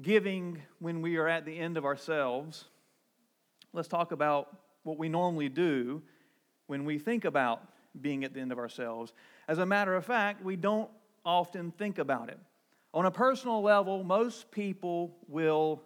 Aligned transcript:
giving 0.00 0.62
when 0.78 1.02
we 1.02 1.16
are 1.16 1.26
at 1.26 1.44
the 1.44 1.58
end 1.58 1.76
of 1.76 1.84
ourselves, 1.84 2.66
let's 3.72 3.88
talk 3.88 4.12
about 4.12 4.56
what 4.84 4.98
we 4.98 5.08
normally 5.08 5.48
do 5.48 6.00
when 6.68 6.84
we 6.84 6.96
think 6.96 7.24
about 7.24 7.60
being 8.00 8.22
at 8.22 8.34
the 8.34 8.40
end 8.40 8.52
of 8.52 8.58
ourselves. 8.58 9.12
As 9.48 9.58
a 9.58 9.66
matter 9.66 9.96
of 9.96 10.04
fact, 10.04 10.44
we 10.44 10.54
don't 10.54 10.88
often 11.24 11.72
think 11.72 11.98
about 11.98 12.28
it. 12.28 12.38
On 12.94 13.04
a 13.06 13.10
personal 13.10 13.62
level, 13.62 14.04
most 14.04 14.48
people 14.52 15.16
will 15.26 15.82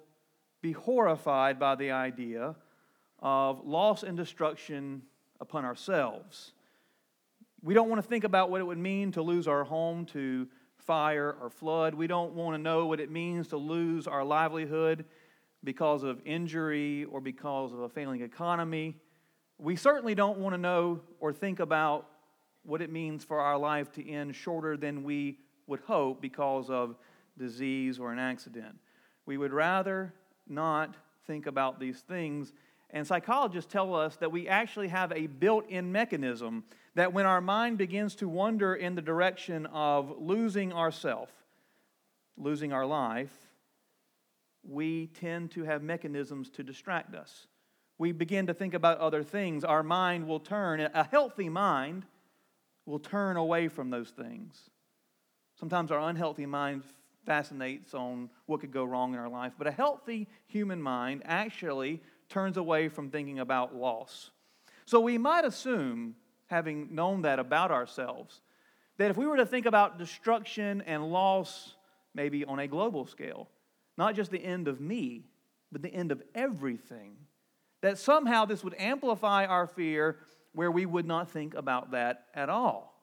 be 0.60 0.72
horrified 0.72 1.58
by 1.58 1.76
the 1.76 1.92
idea 1.92 2.54
of 3.20 3.66
loss 3.66 4.02
and 4.02 4.18
destruction 4.18 5.00
upon 5.40 5.64
ourselves. 5.64 6.52
We 7.66 7.74
don't 7.74 7.88
want 7.88 8.00
to 8.00 8.08
think 8.08 8.22
about 8.22 8.48
what 8.48 8.60
it 8.60 8.64
would 8.64 8.78
mean 8.78 9.10
to 9.10 9.22
lose 9.22 9.48
our 9.48 9.64
home 9.64 10.06
to 10.12 10.46
fire 10.76 11.34
or 11.42 11.50
flood. 11.50 11.94
We 11.94 12.06
don't 12.06 12.32
want 12.34 12.54
to 12.54 12.62
know 12.62 12.86
what 12.86 13.00
it 13.00 13.10
means 13.10 13.48
to 13.48 13.56
lose 13.56 14.06
our 14.06 14.22
livelihood 14.22 15.04
because 15.64 16.04
of 16.04 16.22
injury 16.24 17.06
or 17.06 17.20
because 17.20 17.72
of 17.72 17.80
a 17.80 17.88
failing 17.88 18.20
economy. 18.20 18.94
We 19.58 19.74
certainly 19.74 20.14
don't 20.14 20.38
want 20.38 20.54
to 20.54 20.58
know 20.58 21.00
or 21.18 21.32
think 21.32 21.58
about 21.58 22.06
what 22.62 22.82
it 22.82 22.92
means 22.92 23.24
for 23.24 23.40
our 23.40 23.58
life 23.58 23.90
to 23.94 24.08
end 24.08 24.36
shorter 24.36 24.76
than 24.76 25.02
we 25.02 25.40
would 25.66 25.80
hope 25.80 26.22
because 26.22 26.70
of 26.70 26.94
disease 27.36 27.98
or 27.98 28.12
an 28.12 28.20
accident. 28.20 28.76
We 29.26 29.38
would 29.38 29.52
rather 29.52 30.14
not 30.46 30.94
think 31.26 31.46
about 31.46 31.80
these 31.80 31.98
things 31.98 32.52
and 32.90 33.06
psychologists 33.06 33.70
tell 33.70 33.94
us 33.94 34.16
that 34.16 34.30
we 34.30 34.48
actually 34.48 34.88
have 34.88 35.12
a 35.12 35.26
built 35.26 35.68
in 35.68 35.90
mechanism 35.90 36.64
that 36.96 37.12
when 37.12 37.26
our 37.26 37.42
mind 37.42 37.76
begins 37.76 38.14
to 38.16 38.26
wander 38.28 38.74
in 38.74 38.94
the 38.94 39.02
direction 39.02 39.66
of 39.66 40.14
losing 40.18 40.72
ourself, 40.72 41.30
losing 42.38 42.72
our 42.72 42.86
life, 42.86 43.34
we 44.62 45.08
tend 45.08 45.50
to 45.50 45.62
have 45.64 45.82
mechanisms 45.82 46.48
to 46.48 46.62
distract 46.62 47.14
us. 47.14 47.48
We 47.98 48.12
begin 48.12 48.46
to 48.46 48.54
think 48.54 48.72
about 48.72 48.98
other 48.98 49.22
things. 49.22 49.62
Our 49.62 49.82
mind 49.82 50.26
will 50.26 50.40
turn, 50.40 50.80
a 50.80 51.04
healthy 51.04 51.50
mind 51.50 52.06
will 52.86 52.98
turn 52.98 53.36
away 53.36 53.68
from 53.68 53.90
those 53.90 54.08
things. 54.08 54.58
Sometimes 55.60 55.90
our 55.90 56.00
unhealthy 56.00 56.46
mind 56.46 56.82
fascinates 57.26 57.92
on 57.92 58.30
what 58.46 58.60
could 58.60 58.72
go 58.72 58.84
wrong 58.84 59.12
in 59.12 59.20
our 59.20 59.28
life, 59.28 59.52
but 59.58 59.66
a 59.66 59.72
healthy 59.72 60.28
human 60.46 60.80
mind 60.80 61.22
actually 61.26 62.00
turns 62.30 62.56
away 62.56 62.88
from 62.88 63.10
thinking 63.10 63.38
about 63.38 63.74
loss. 63.74 64.30
So 64.86 65.00
we 65.00 65.18
might 65.18 65.44
assume, 65.44 66.14
having 66.46 66.94
known 66.94 67.22
that 67.22 67.38
about 67.38 67.70
ourselves, 67.70 68.40
that 68.98 69.10
if 69.10 69.16
we 69.16 69.26
were 69.26 69.36
to 69.36 69.46
think 69.46 69.66
about 69.66 69.98
destruction 69.98 70.82
and 70.82 71.10
loss, 71.10 71.74
maybe 72.14 72.44
on 72.44 72.58
a 72.58 72.68
global 72.68 73.06
scale, 73.06 73.48
not 73.98 74.14
just 74.14 74.30
the 74.30 74.42
end 74.42 74.68
of 74.68 74.80
me, 74.80 75.26
but 75.72 75.82
the 75.82 75.92
end 75.92 76.12
of 76.12 76.22
everything, 76.34 77.16
that 77.82 77.98
somehow 77.98 78.44
this 78.44 78.64
would 78.64 78.74
amplify 78.78 79.44
our 79.46 79.66
fear 79.66 80.18
where 80.52 80.70
we 80.70 80.86
would 80.86 81.06
not 81.06 81.30
think 81.30 81.54
about 81.54 81.90
that 81.90 82.26
at 82.34 82.48
all. 82.48 83.00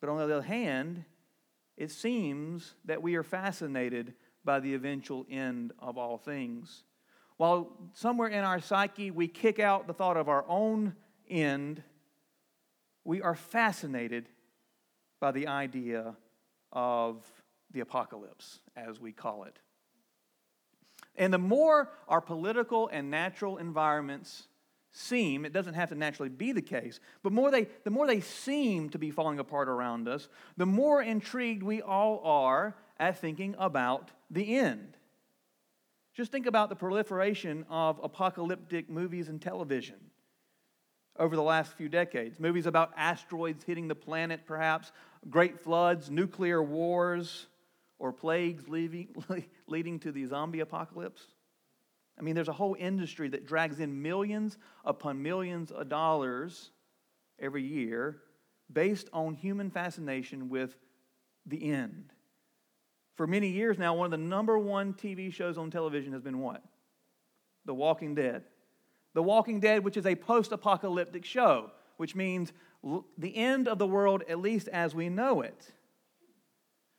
But 0.00 0.10
on 0.10 0.18
the 0.18 0.24
other 0.24 0.42
hand, 0.42 1.04
it 1.76 1.90
seems 1.90 2.74
that 2.84 3.02
we 3.02 3.14
are 3.14 3.22
fascinated 3.22 4.14
by 4.44 4.60
the 4.60 4.74
eventual 4.74 5.26
end 5.30 5.72
of 5.78 5.96
all 5.96 6.18
things. 6.18 6.84
While 7.36 7.72
somewhere 7.94 8.28
in 8.28 8.44
our 8.44 8.60
psyche 8.60 9.10
we 9.10 9.28
kick 9.28 9.58
out 9.58 9.86
the 9.86 9.92
thought 9.92 10.16
of 10.16 10.28
our 10.28 10.44
own 10.48 10.94
end, 11.28 11.82
we 13.08 13.22
are 13.22 13.34
fascinated 13.34 14.28
by 15.18 15.32
the 15.32 15.46
idea 15.46 16.14
of 16.72 17.24
the 17.70 17.80
apocalypse, 17.80 18.58
as 18.76 19.00
we 19.00 19.12
call 19.12 19.44
it. 19.44 19.58
And 21.16 21.32
the 21.32 21.38
more 21.38 21.90
our 22.06 22.20
political 22.20 22.86
and 22.88 23.10
natural 23.10 23.56
environments 23.56 24.46
seem, 24.92 25.46
it 25.46 25.54
doesn't 25.54 25.72
have 25.72 25.88
to 25.88 25.94
naturally 25.94 26.28
be 26.28 26.52
the 26.52 26.60
case, 26.60 27.00
but 27.22 27.32
more 27.32 27.50
they, 27.50 27.68
the 27.84 27.90
more 27.90 28.06
they 28.06 28.20
seem 28.20 28.90
to 28.90 28.98
be 28.98 29.10
falling 29.10 29.38
apart 29.38 29.70
around 29.70 30.06
us, 30.06 30.28
the 30.58 30.66
more 30.66 31.00
intrigued 31.00 31.62
we 31.62 31.80
all 31.80 32.20
are 32.24 32.76
at 33.00 33.18
thinking 33.18 33.54
about 33.58 34.10
the 34.30 34.58
end. 34.58 34.98
Just 36.14 36.30
think 36.30 36.44
about 36.44 36.68
the 36.68 36.76
proliferation 36.76 37.64
of 37.70 37.98
apocalyptic 38.02 38.90
movies 38.90 39.30
and 39.30 39.40
television 39.40 39.96
over 41.18 41.36
the 41.36 41.42
last 41.42 41.72
few 41.72 41.88
decades. 41.88 42.38
Movies 42.38 42.66
about 42.66 42.92
asteroids 42.96 43.64
hitting 43.64 43.88
the 43.88 43.94
planet, 43.94 44.40
perhaps, 44.46 44.92
great 45.28 45.58
floods, 45.60 46.10
nuclear 46.10 46.62
wars, 46.62 47.46
or 47.98 48.12
plagues 48.12 48.68
leaving, 48.68 49.08
leading 49.66 49.98
to 50.00 50.12
the 50.12 50.24
zombie 50.26 50.60
apocalypse. 50.60 51.22
I 52.18 52.22
mean, 52.22 52.34
there's 52.34 52.48
a 52.48 52.52
whole 52.52 52.76
industry 52.78 53.28
that 53.28 53.46
drags 53.46 53.80
in 53.80 54.02
millions 54.02 54.58
upon 54.84 55.22
millions 55.22 55.70
of 55.70 55.88
dollars 55.88 56.70
every 57.38 57.62
year 57.62 58.18
based 58.72 59.08
on 59.12 59.34
human 59.34 59.70
fascination 59.70 60.48
with 60.48 60.76
the 61.46 61.70
end. 61.70 62.12
For 63.16 63.26
many 63.26 63.48
years 63.48 63.78
now, 63.78 63.94
one 63.94 64.04
of 64.04 64.10
the 64.10 64.18
number 64.18 64.58
one 64.58 64.94
TV 64.94 65.32
shows 65.32 65.58
on 65.58 65.70
television 65.70 66.12
has 66.12 66.22
been 66.22 66.38
what? 66.38 66.62
The 67.64 67.74
Walking 67.74 68.14
Dead. 68.14 68.44
The 69.18 69.22
Walking 69.24 69.58
Dead, 69.58 69.82
which 69.82 69.96
is 69.96 70.06
a 70.06 70.14
post 70.14 70.52
apocalyptic 70.52 71.24
show, 71.24 71.72
which 71.96 72.14
means 72.14 72.52
the 73.18 73.36
end 73.36 73.66
of 73.66 73.80
the 73.80 73.86
world, 73.86 74.22
at 74.28 74.38
least 74.38 74.68
as 74.68 74.94
we 74.94 75.08
know 75.08 75.40
it. 75.40 75.72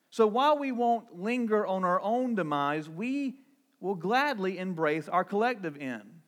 So 0.10 0.28
while 0.28 0.60
we 0.60 0.74
won't 0.74 1.18
linger 1.18 1.66
on 1.66 1.86
our 1.86 2.02
own 2.02 2.36
demise, 2.36 2.90
we 2.90 3.38
will 3.80 3.96
gladly 3.96 4.58
embrace 4.58 5.08
our 5.08 5.24
collective 5.24 5.78
end. 5.78 6.20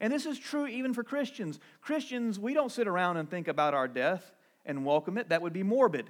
And 0.00 0.10
this 0.10 0.24
is 0.24 0.38
true 0.38 0.66
even 0.66 0.94
for 0.94 1.04
Christians. 1.04 1.60
Christians, 1.82 2.38
we 2.38 2.54
don't 2.54 2.72
sit 2.72 2.88
around 2.88 3.18
and 3.18 3.28
think 3.28 3.46
about 3.46 3.74
our 3.74 3.88
death 3.88 4.32
and 4.64 4.86
welcome 4.86 5.18
it. 5.18 5.28
That 5.28 5.42
would 5.42 5.52
be 5.52 5.62
morbid. 5.62 6.08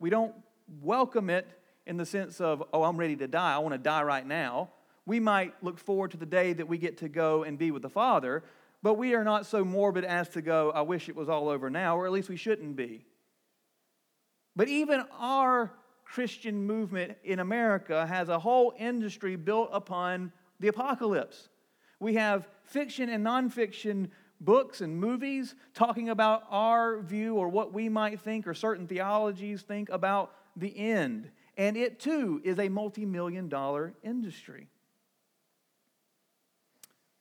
We 0.00 0.10
don't 0.10 0.34
welcome 0.82 1.30
it 1.30 1.46
in 1.86 1.96
the 1.96 2.04
sense 2.04 2.40
of, 2.40 2.64
oh, 2.72 2.82
I'm 2.82 2.96
ready 2.96 3.14
to 3.14 3.28
die. 3.28 3.54
I 3.54 3.58
want 3.58 3.74
to 3.74 3.78
die 3.78 4.02
right 4.02 4.26
now. 4.26 4.70
We 5.06 5.20
might 5.20 5.54
look 5.62 5.78
forward 5.78 6.12
to 6.12 6.16
the 6.16 6.26
day 6.26 6.52
that 6.52 6.68
we 6.68 6.78
get 6.78 6.98
to 6.98 7.08
go 7.08 7.42
and 7.42 7.58
be 7.58 7.70
with 7.70 7.82
the 7.82 7.88
Father, 7.88 8.44
but 8.82 8.94
we 8.94 9.14
are 9.14 9.24
not 9.24 9.46
so 9.46 9.64
morbid 9.64 10.04
as 10.04 10.28
to 10.30 10.42
go, 10.42 10.70
I 10.70 10.82
wish 10.82 11.08
it 11.08 11.16
was 11.16 11.28
all 11.28 11.48
over 11.48 11.70
now, 11.70 11.96
or 11.96 12.06
at 12.06 12.12
least 12.12 12.28
we 12.28 12.36
shouldn't 12.36 12.76
be. 12.76 13.04
But 14.54 14.68
even 14.68 15.04
our 15.18 15.72
Christian 16.04 16.66
movement 16.66 17.16
in 17.24 17.38
America 17.38 18.06
has 18.06 18.28
a 18.28 18.38
whole 18.38 18.74
industry 18.78 19.36
built 19.36 19.70
upon 19.72 20.32
the 20.60 20.68
apocalypse. 20.68 21.48
We 22.00 22.14
have 22.14 22.48
fiction 22.64 23.08
and 23.08 23.24
nonfiction 23.24 24.10
books 24.40 24.80
and 24.80 24.96
movies 24.98 25.54
talking 25.72 26.10
about 26.10 26.44
our 26.50 27.00
view 27.00 27.36
or 27.36 27.48
what 27.48 27.72
we 27.72 27.88
might 27.88 28.20
think 28.20 28.46
or 28.46 28.54
certain 28.54 28.86
theologies 28.86 29.62
think 29.62 29.88
about 29.88 30.34
the 30.56 30.76
end 30.76 31.30
and 31.56 31.76
it 31.76 32.00
too 32.00 32.40
is 32.44 32.58
a 32.58 32.68
multi 32.68 33.04
million 33.04 33.48
dollar 33.48 33.94
industry. 34.02 34.68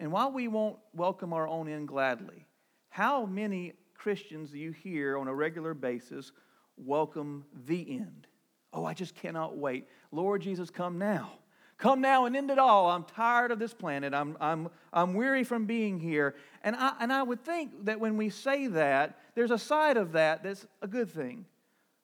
And 0.01 0.12
while 0.12 0.31
we 0.31 0.48
won't 0.48 0.77
welcome 0.94 1.31
our 1.31 1.48
own 1.48 1.68
in 1.68 1.86
gladly, 1.86 2.45
how 2.89 3.25
many 3.25 3.74
Christians 3.94 4.50
do 4.50 4.57
you 4.57 4.71
hear 4.71 5.15
on 5.15 5.27
a 5.27 5.33
regular 5.33 5.75
basis 5.75 6.31
welcome 6.75 7.45
the 7.68 7.98
end. 7.98 8.25
Oh, 8.74 8.83
I 8.83 8.95
just 8.95 9.13
cannot 9.13 9.57
wait. 9.57 9.88
Lord 10.12 10.42
Jesus, 10.42 10.71
come 10.71 10.98
now. 10.98 11.33
Come 11.77 12.01
now 12.01 12.25
and 12.25 12.36
end 12.36 12.50
it 12.50 12.57
all. 12.57 12.89
I'm 12.89 13.03
tired 13.03 13.51
of 13.51 13.59
this 13.59 13.75
planet. 13.75 14.12
I'm, 14.13 14.38
I'm, 14.42 14.69
I'm 14.92 15.13
weary 15.13 15.44
from 15.44 15.65
being 15.65 16.00
here. 16.00 16.33
And 16.63 16.75
I, 16.75 16.94
and 17.00 17.13
I 17.13 17.21
would 17.21 17.45
think 17.45 17.86
that 17.86 18.00
when 18.00 18.18
we 18.18 18.30
say 18.30 18.65
that, 18.68 19.19
there's 19.36 19.51
a 19.51 19.57
side 19.59 19.98
of 19.98 20.13
that 20.13 20.42
that's 20.42 20.65
a 20.81 20.88
good 20.88 21.12
thing. 21.12 21.45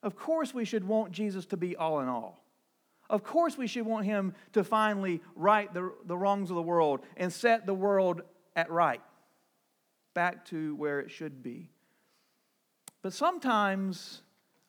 Of 0.04 0.16
course, 0.16 0.54
we 0.54 0.66
should 0.66 0.84
want 0.84 1.12
Jesus 1.12 1.48
to 1.48 1.58
be 1.58 1.76
all 1.76 2.00
in 2.02 2.08
all. 2.08 2.44
Of 3.10 3.24
course, 3.24 3.58
we 3.58 3.68
should 3.68 3.86
want 3.86 4.06
him 4.06 4.34
to 4.54 4.64
finally 4.64 5.22
right 5.36 5.74
the, 5.74 5.94
the 6.06 6.18
wrongs 6.18 6.50
of 6.50 6.56
the 6.56 6.62
world 6.62 7.02
and 7.16 7.32
set 7.32 7.66
the 7.66 7.74
world 7.74 8.22
at 8.56 8.70
right, 8.70 9.02
back 10.14 10.46
to 10.48 10.76
where 10.76 11.00
it 11.00 11.12
should 11.12 11.42
be. 11.42 11.70
But 13.02 13.14
sometimes 13.14 14.22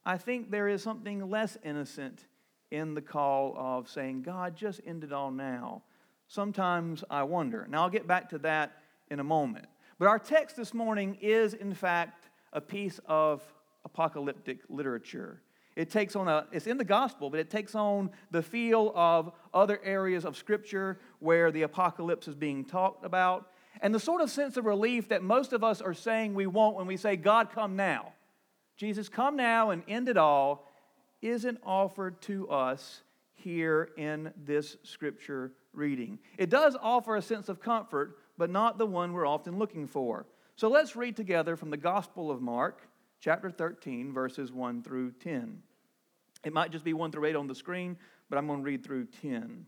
I 0.05 0.19
think 0.19 0.51
there 0.51 0.69
is 0.69 0.83
something 0.83 1.29
less 1.29 1.57
innocent 1.65 2.27
in 2.71 2.95
the 2.95 3.01
call 3.03 3.55
of 3.57 3.89
saying, 3.89 4.23
God, 4.23 4.55
just 4.55 4.81
end 4.87 5.05
it 5.05 5.13
all 5.13 5.31
now. 5.31 5.83
Sometimes 6.29 7.03
I 7.11 7.23
wonder. 7.23 7.67
Now, 7.69 7.83
I'll 7.83 7.91
get 7.91 8.07
back 8.07 8.29
to 8.31 8.39
that 8.39 8.73
in 9.11 9.21
a 9.21 9.25
moment. 9.25 9.67
But 9.99 10.09
our 10.09 10.19
text 10.19 10.57
this 10.57 10.75
morning 10.75 11.17
is, 11.21 11.55
in 11.55 11.75
fact, 11.75 12.29
a 12.53 12.61
piece 12.61 13.01
of 13.07 13.43
apocalyptic 13.85 14.61
literature. 14.69 15.41
It 15.79 15.91
takes 15.91 16.17
on 16.17 16.27
a, 16.27 16.45
it's 16.51 16.67
in 16.67 16.77
the 16.77 16.85
gospel, 16.85 17.31
but 17.31 17.39
it 17.39 17.51
takes 17.51 17.77
on 17.77 18.11
the 18.33 18.43
feel 18.43 18.93
of 18.97 19.31
other 19.55 19.79
areas 19.85 20.25
of 20.25 20.37
scripture 20.37 20.99
where 21.21 21.53
the 21.53 21.63
apocalypse 21.63 22.27
is 22.27 22.35
being 22.35 22.65
talked 22.65 23.05
about. 23.05 23.53
And 23.81 23.95
the 23.95 24.01
sort 24.01 24.21
of 24.21 24.29
sense 24.29 24.57
of 24.57 24.65
relief 24.65 25.09
that 25.11 25.23
most 25.23 25.53
of 25.53 25.63
us 25.63 25.81
are 25.81 25.95
saying 25.95 26.35
we 26.35 26.49
want 26.49 26.75
when 26.75 26.89
we 26.89 26.97
say, 26.97 27.15
God, 27.15 27.51
come 27.55 27.77
now. 27.77 28.13
Jesus, 28.77 29.09
come 29.09 29.37
now 29.37 29.71
and 29.71 29.85
end 29.87 30.09
it 30.09 30.17
all, 30.17 30.69
isn't 31.23 31.61
offered 31.63 32.21
to 32.23 32.49
us 32.49 33.03
here 33.35 33.91
in 33.97 34.33
this 34.37 34.77
scripture 34.83 35.53
reading. 35.73 36.19
It 36.39 36.51
does 36.51 36.77
offer 36.83 37.15
a 37.15 37.23
sense 37.23 37.49
of 37.49 37.61
comfort, 37.61 38.19
but 38.37 38.51
not 38.51 38.79
the 38.79 38.87
one 38.87 39.13
we're 39.13 39.29
often 39.29 39.61
looking 39.61 39.87
for. 39.87 40.27
So 40.57 40.69
let's 40.69 40.97
read 40.97 41.17
together 41.17 41.55
from 41.55 41.71
the 41.71 41.77
Gospel 41.77 42.33
of 42.33 42.43
Mark, 42.43 42.89
chapter 43.21 43.49
13, 43.49 44.13
verses 44.13 44.51
1 44.51 44.83
through 44.83 45.13
10. 45.13 45.63
It 46.45 46.53
might 46.53 46.71
just 46.71 46.85
be 46.85 46.93
1 46.93 47.13
through 47.13 47.27
8 47.27 47.37
on 47.37 47.47
the 47.47 47.55
screen, 47.55 47.97
but 48.31 48.39
I'm 48.39 48.47
going 48.47 48.61
to 48.61 48.65
read 48.65 48.85
through 48.85 49.07
10. 49.23 49.67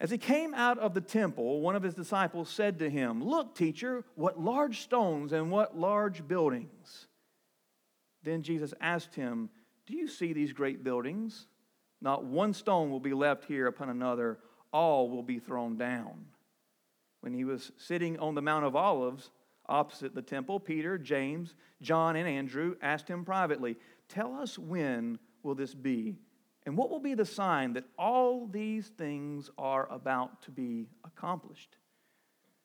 As 0.00 0.10
he 0.10 0.18
came 0.18 0.54
out 0.54 0.78
of 0.78 0.92
the 0.92 1.00
temple, 1.00 1.60
one 1.60 1.76
of 1.76 1.82
his 1.82 1.94
disciples 1.94 2.50
said 2.50 2.78
to 2.80 2.90
him, 2.90 3.24
Look, 3.24 3.54
teacher, 3.54 4.04
what 4.16 4.40
large 4.40 4.80
stones 4.80 5.32
and 5.32 5.50
what 5.50 5.78
large 5.78 6.26
buildings. 6.26 7.06
Then 8.22 8.42
Jesus 8.42 8.74
asked 8.80 9.14
him, 9.14 9.50
Do 9.86 9.96
you 9.96 10.08
see 10.08 10.32
these 10.32 10.52
great 10.52 10.82
buildings? 10.82 11.46
Not 12.00 12.24
one 12.24 12.52
stone 12.52 12.90
will 12.90 13.00
be 13.00 13.14
left 13.14 13.44
here 13.44 13.66
upon 13.66 13.88
another, 13.88 14.38
all 14.72 15.08
will 15.08 15.22
be 15.22 15.38
thrown 15.38 15.78
down. 15.78 16.26
When 17.20 17.32
he 17.32 17.44
was 17.44 17.72
sitting 17.78 18.18
on 18.18 18.34
the 18.34 18.42
Mount 18.42 18.66
of 18.66 18.76
Olives, 18.76 19.30
opposite 19.66 20.14
the 20.14 20.20
temple, 20.20 20.60
Peter, 20.60 20.98
James, 20.98 21.54
John, 21.80 22.16
and 22.16 22.28
Andrew 22.28 22.76
asked 22.82 23.08
him 23.08 23.24
privately, 23.24 23.76
Tell 24.08 24.34
us 24.34 24.58
when 24.58 25.18
will 25.42 25.54
this 25.54 25.74
be? 25.74 26.16
And 26.66 26.76
what 26.76 26.90
will 26.90 27.00
be 27.00 27.14
the 27.14 27.26
sign 27.26 27.74
that 27.74 27.84
all 27.98 28.46
these 28.46 28.88
things 28.88 29.50
are 29.58 29.90
about 29.92 30.42
to 30.42 30.50
be 30.50 30.88
accomplished? 31.04 31.76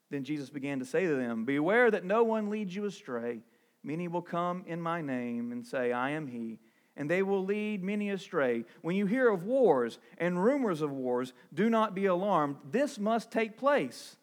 Then 0.09 0.23
Jesus 0.23 0.49
began 0.49 0.79
to 0.79 0.85
say 0.85 1.05
to 1.05 1.15
them, 1.15 1.45
Beware 1.45 1.91
that 1.91 2.05
no 2.05 2.23
one 2.23 2.49
leads 2.49 2.75
you 2.75 2.85
astray. 2.85 3.41
Many 3.83 4.07
will 4.07 4.21
come 4.21 4.63
in 4.67 4.81
my 4.81 5.01
name 5.01 5.51
and 5.51 5.65
say, 5.65 5.91
I 5.91 6.11
am 6.11 6.27
he, 6.27 6.59
and 6.97 7.09
they 7.09 7.23
will 7.23 7.45
lead 7.45 7.83
many 7.83 8.09
astray. 8.09 8.65
When 8.81 8.95
you 8.95 9.05
hear 9.05 9.29
of 9.29 9.45
wars 9.45 9.99
and 10.17 10.43
rumors 10.43 10.81
of 10.81 10.91
wars, 10.91 11.33
do 11.53 11.69
not 11.69 11.95
be 11.95 12.05
alarmed. 12.05 12.57
This 12.69 12.99
must 12.99 13.31
take 13.31 13.57
place, 13.57 14.17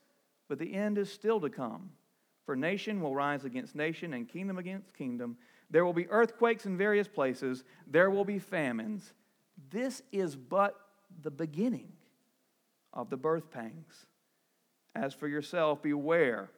but 0.49 0.59
the 0.59 0.75
end 0.75 0.99
is 0.99 1.13
still 1.13 1.41
to 1.41 1.49
come. 1.49 1.91
For 2.45 2.55
nation 2.55 3.01
will 3.01 3.15
rise 3.15 3.45
against 3.45 3.75
nation 3.75 4.13
and 4.13 4.29
kingdom 4.29 4.59
against 4.59 4.95
kingdom. 4.95 5.37
There 5.71 5.85
will 5.85 5.93
be 5.93 6.09
earthquakes 6.09 6.67
in 6.67 6.77
various 6.77 7.09
places. 7.09 7.65
There 7.87 8.11
will 8.11 8.25
be 8.25 8.39
famines. 8.39 9.13
This 9.71 10.03
is 10.13 10.37
but 10.37 10.77
the 11.23 11.31
beginning 11.31 11.93
of 12.93 13.11
the 13.11 13.17
birth 13.17 13.51
pangs. 13.51 14.07
As 14.95 15.13
for 15.13 15.29
yourself, 15.29 15.83
beware, 15.83 16.51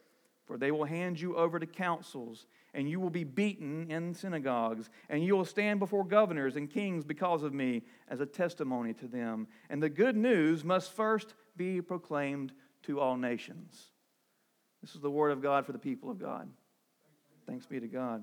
for 0.46 0.58
they 0.58 0.70
will 0.70 0.84
hand 0.84 1.20
you 1.20 1.36
over 1.36 1.58
to 1.58 1.66
councils, 1.66 2.46
and 2.74 2.88
you 2.88 3.00
will 3.00 3.10
be 3.10 3.24
beaten 3.24 3.90
in 3.90 4.14
synagogues, 4.14 4.90
and 5.08 5.24
you 5.24 5.36
will 5.36 5.44
stand 5.44 5.80
before 5.80 6.04
governors 6.04 6.56
and 6.56 6.70
kings 6.70 7.04
because 7.04 7.42
of 7.42 7.52
me 7.52 7.82
as 8.08 8.20
a 8.20 8.26
testimony 8.26 8.92
to 8.94 9.08
them. 9.08 9.48
And 9.70 9.82
the 9.82 9.88
good 9.88 10.16
news 10.16 10.64
must 10.64 10.92
first 10.92 11.34
be 11.56 11.80
proclaimed 11.80 12.52
to 12.84 13.00
all 13.00 13.16
nations. 13.16 13.86
This 14.80 14.94
is 14.94 15.00
the 15.00 15.10
word 15.10 15.32
of 15.32 15.42
God 15.42 15.66
for 15.66 15.72
the 15.72 15.78
people 15.78 16.10
of 16.10 16.20
God. 16.20 16.48
Thanks 17.46 17.66
be 17.66 17.80
to 17.80 17.88
God. 17.88 18.22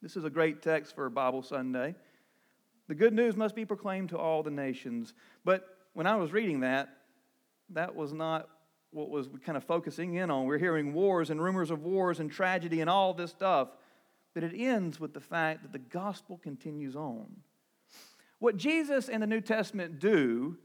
This 0.00 0.16
is 0.16 0.24
a 0.24 0.30
great 0.30 0.62
text 0.62 0.94
for 0.94 1.10
Bible 1.10 1.42
Sunday. 1.42 1.96
The 2.86 2.94
good 2.94 3.12
news 3.12 3.36
must 3.36 3.56
be 3.56 3.64
proclaimed 3.64 4.10
to 4.10 4.18
all 4.18 4.44
the 4.44 4.50
nations. 4.50 5.12
But 5.44 5.66
when 5.92 6.06
I 6.06 6.14
was 6.14 6.30
reading 6.30 6.60
that, 6.60 6.88
that 7.70 7.96
was 7.96 8.12
not 8.12 8.48
what 8.92 9.10
was 9.10 9.28
kind 9.44 9.56
of 9.56 9.64
focusing 9.64 10.14
in 10.14 10.30
on. 10.30 10.46
We're 10.46 10.58
hearing 10.58 10.94
wars 10.94 11.30
and 11.30 11.42
rumors 11.42 11.72
of 11.72 11.82
wars 11.82 12.20
and 12.20 12.30
tragedy 12.30 12.80
and 12.80 12.88
all 12.88 13.12
this 13.12 13.32
stuff. 13.32 13.70
But 14.34 14.44
it 14.44 14.52
ends 14.54 15.00
with 15.00 15.14
the 15.14 15.20
fact 15.20 15.62
that 15.62 15.72
the 15.72 15.80
gospel 15.80 16.38
continues 16.38 16.94
on. 16.94 17.26
What 18.38 18.56
Jesus 18.56 19.08
and 19.08 19.20
the 19.20 19.26
New 19.26 19.40
Testament 19.40 19.98
do 19.98 20.56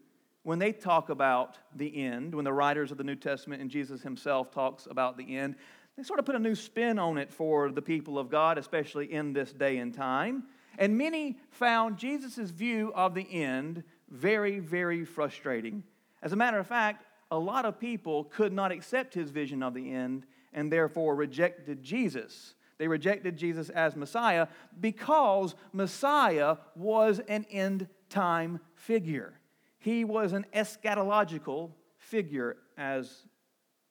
when 0.44 0.59
they 0.59 0.74
talk 0.74 1.09
about 1.09 1.57
the 1.75 2.06
end, 2.06 2.35
when 2.35 2.45
the 2.45 2.53
writers 2.53 2.91
of 2.91 2.97
the 3.00 3.03
New 3.03 3.15
Testament 3.15 3.63
and 3.63 3.71
Jesus 3.71 4.03
himself 4.03 4.51
talks 4.51 4.85
about 4.85 5.18
the 5.18 5.38
end, 5.38 5.56
they 5.98 6.04
sort 6.04 6.19
of 6.19 6.25
put 6.25 6.36
a 6.36 6.40
new 6.40 6.56
spin 6.56 6.98
on 6.98 7.18
it 7.18 7.31
for 7.31 7.72
the 7.72 7.81
people 7.81 8.18
of 8.18 8.30
God, 8.30 8.57
especially 8.57 9.12
in 9.12 9.34
this 9.34 9.54
day 9.54 9.78
and 9.78 9.94
time. 9.94 10.44
And 10.78 10.98
many 10.98 11.38
found 11.51 11.98
Jesus' 11.98 12.50
view 12.50 12.92
of 12.95 13.13
the 13.13 13.31
end 13.31 13.84
very, 14.10 14.60
very 14.60 15.06
frustrating. 15.06 15.84
As 16.22 16.34
a 16.34 16.36
matter 16.36 16.57
of 16.57 16.68
fact, 16.68 17.06
a 17.30 17.38
lot 17.38 17.66
of 17.66 17.80
people 17.80 18.25
could 18.25 18.54
not 18.54 18.72
accept 18.72 19.13
his 19.13 19.30
vision 19.30 19.62
of 19.62 19.74
the 19.74 19.92
end 19.92 20.25
and 20.51 20.72
therefore 20.72 21.16
rejected 21.16 21.84
Jesus. 21.84 22.56
They 22.78 22.88
rejected 22.88 23.38
Jesus 23.38 23.69
as 23.69 23.95
Messiah 23.95 24.48
because 24.80 25.56
Messiah 25.74 26.57
was 26.75 27.19
an 27.28 27.45
end 27.52 27.88
time 28.09 28.59
figure. 28.76 29.40
He 29.80 30.06
was 30.06 30.33
an 30.33 30.45
eschatological 30.54 31.71
figure, 31.97 32.57
as 32.78 33.28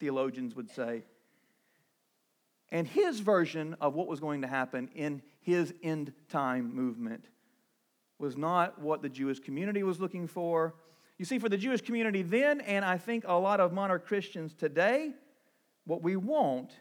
theologians 0.00 0.54
would 0.56 0.70
say. 0.70 1.04
And 2.72 2.88
his 2.88 3.20
version 3.20 3.76
of 3.82 3.94
what 3.94 4.08
was 4.08 4.18
going 4.18 4.40
to 4.40 4.48
happen 4.48 4.88
in 4.94 5.20
his 5.42 5.74
end 5.82 6.14
time 6.30 6.74
movement 6.74 7.28
was 8.18 8.34
not 8.34 8.80
what 8.80 9.02
the 9.02 9.10
Jewish 9.10 9.40
community 9.40 9.82
was 9.82 10.00
looking 10.00 10.26
for. 10.26 10.74
You 11.18 11.26
see, 11.26 11.38
for 11.38 11.50
the 11.50 11.58
Jewish 11.58 11.82
community 11.82 12.22
then, 12.22 12.62
and 12.62 12.82
I 12.82 12.96
think 12.96 13.24
a 13.26 13.34
lot 13.34 13.60
of 13.60 13.74
modern 13.74 14.00
Christians 14.00 14.54
today, 14.54 15.12
what 15.84 16.02
we 16.02 16.16
want 16.16 16.72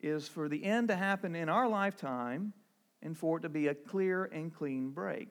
is 0.00 0.26
for 0.26 0.48
the 0.48 0.64
end 0.64 0.88
to 0.88 0.96
happen 0.96 1.36
in 1.36 1.50
our 1.50 1.68
lifetime 1.68 2.54
and 3.02 3.16
for 3.16 3.36
it 3.36 3.42
to 3.42 3.50
be 3.50 3.66
a 3.66 3.74
clear 3.74 4.24
and 4.24 4.54
clean 4.54 4.88
break. 4.90 5.28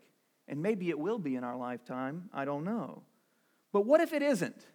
And 0.48 0.62
maybe 0.62 0.90
it 0.90 1.00
will 1.00 1.20
be 1.20 1.36
in 1.36 1.44
our 1.44 1.58
lifetime, 1.58 2.30
I 2.32 2.46
don't 2.46 2.64
know. 2.64 3.02
But 3.74 3.88
what 3.88 4.02
if 4.02 4.14
it 4.14 4.22
isn't? 4.22 4.68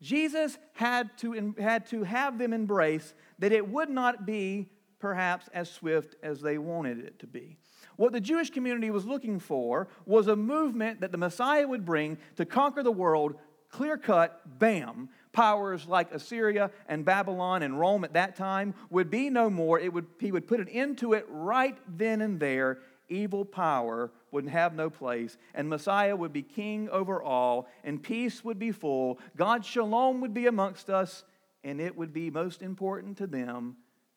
Jesus 0.00 0.58
had 0.74 1.16
to, 1.18 1.54
had 1.58 1.86
to 1.86 2.04
have 2.04 2.38
them 2.38 2.52
embrace 2.52 3.14
that 3.38 3.52
it 3.52 3.68
would 3.68 3.90
not 3.90 4.26
be 4.26 4.70
perhaps 4.98 5.48
as 5.52 5.70
swift 5.70 6.16
as 6.22 6.40
they 6.40 6.58
wanted 6.58 6.98
it 6.98 7.18
to 7.20 7.26
be. 7.26 7.56
What 7.96 8.12
the 8.12 8.20
Jewish 8.20 8.50
community 8.50 8.90
was 8.90 9.06
looking 9.06 9.40
for 9.40 9.88
was 10.06 10.28
a 10.28 10.36
movement 10.36 11.00
that 11.00 11.10
the 11.10 11.18
Messiah 11.18 11.66
would 11.66 11.84
bring 11.84 12.18
to 12.36 12.44
conquer 12.44 12.82
the 12.82 12.92
world, 12.92 13.34
clear 13.70 13.96
cut, 13.96 14.58
bam. 14.58 15.08
Powers 15.32 15.86
like 15.86 16.12
Assyria 16.12 16.70
and 16.88 17.04
Babylon 17.04 17.62
and 17.62 17.78
Rome 17.78 18.02
at 18.04 18.14
that 18.14 18.34
time 18.34 18.74
would 18.90 19.10
be 19.10 19.30
no 19.30 19.50
more. 19.50 19.78
It 19.78 19.92
would, 19.92 20.06
he 20.18 20.32
would 20.32 20.48
put 20.48 20.60
an 20.60 20.68
end 20.68 20.98
to 20.98 21.12
it 21.12 21.26
right 21.28 21.76
then 21.86 22.20
and 22.20 22.40
there 22.40 22.78
evil 23.08 23.44
power 23.44 24.10
would 24.30 24.48
have 24.48 24.74
no 24.74 24.90
place, 24.90 25.36
and 25.54 25.68
Messiah 25.68 26.14
would 26.14 26.32
be 26.32 26.42
king 26.42 26.88
over 26.90 27.22
all, 27.22 27.68
and 27.84 28.02
peace 28.02 28.44
would 28.44 28.58
be 28.58 28.72
full. 28.72 29.18
God's 29.36 29.66
shalom 29.66 30.20
would 30.20 30.34
be 30.34 30.46
amongst 30.46 30.90
us, 30.90 31.24
and 31.64 31.80
it 31.80 31.96
would 31.96 32.12
be 32.12 32.30
most 32.30 32.62
important 32.62 33.18
to 33.18 33.26
them 33.26 33.76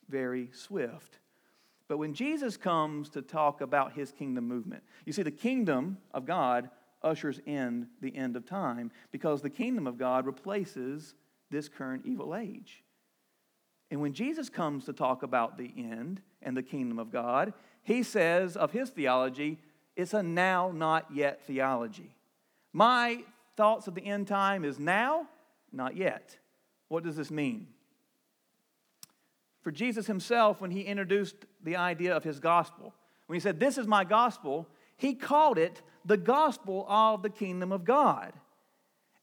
very 0.09 0.49
swift. 0.53 1.19
But 1.87 1.97
when 1.97 2.13
Jesus 2.13 2.57
comes 2.57 3.09
to 3.09 3.21
talk 3.21 3.61
about 3.61 3.93
his 3.93 4.11
kingdom 4.11 4.47
movement, 4.47 4.83
you 5.05 5.13
see, 5.13 5.23
the 5.23 5.31
kingdom 5.31 5.97
of 6.13 6.25
God 6.25 6.69
ushers 7.03 7.39
in 7.45 7.87
the 8.01 8.15
end 8.15 8.35
of 8.35 8.45
time 8.45 8.91
because 9.11 9.41
the 9.41 9.49
kingdom 9.49 9.87
of 9.87 9.97
God 9.97 10.25
replaces 10.25 11.15
this 11.49 11.67
current 11.67 12.03
evil 12.05 12.35
age. 12.35 12.83
And 13.89 13.99
when 13.99 14.13
Jesus 14.13 14.49
comes 14.49 14.85
to 14.85 14.93
talk 14.93 15.23
about 15.23 15.57
the 15.57 15.73
end, 15.75 16.21
and 16.43 16.55
the 16.55 16.63
kingdom 16.63 16.99
of 16.99 17.11
God. 17.11 17.53
He 17.83 18.03
says 18.03 18.55
of 18.55 18.71
his 18.71 18.89
theology, 18.89 19.59
it's 19.95 20.13
a 20.13 20.23
now, 20.23 20.71
not 20.71 21.07
yet 21.13 21.41
theology. 21.43 22.15
My 22.73 23.23
thoughts 23.57 23.87
of 23.87 23.95
the 23.95 24.05
end 24.05 24.27
time 24.27 24.63
is 24.63 24.79
now, 24.79 25.27
not 25.71 25.95
yet. 25.95 26.37
What 26.87 27.03
does 27.03 27.15
this 27.15 27.31
mean? 27.31 27.67
For 29.61 29.71
Jesus 29.71 30.07
himself, 30.07 30.59
when 30.59 30.71
he 30.71 30.81
introduced 30.81 31.35
the 31.63 31.75
idea 31.75 32.15
of 32.15 32.23
his 32.23 32.39
gospel, 32.39 32.93
when 33.27 33.35
he 33.35 33.39
said, 33.39 33.59
This 33.59 33.77
is 33.77 33.87
my 33.87 34.03
gospel, 34.03 34.67
he 34.97 35.13
called 35.13 35.57
it 35.57 35.81
the 36.05 36.17
gospel 36.17 36.85
of 36.89 37.21
the 37.21 37.29
kingdom 37.29 37.71
of 37.71 37.85
God. 37.85 38.33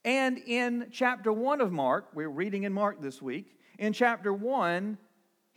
And 0.05 0.39
in 0.39 0.89
chapter 0.93 1.33
1 1.33 1.61
of 1.61 1.73
Mark, 1.73 2.09
we're 2.15 2.29
reading 2.29 2.63
in 2.63 2.73
Mark 2.73 3.03
this 3.03 3.21
week, 3.21 3.59
in 3.79 3.93
chapter 3.93 4.33
1, 4.33 4.97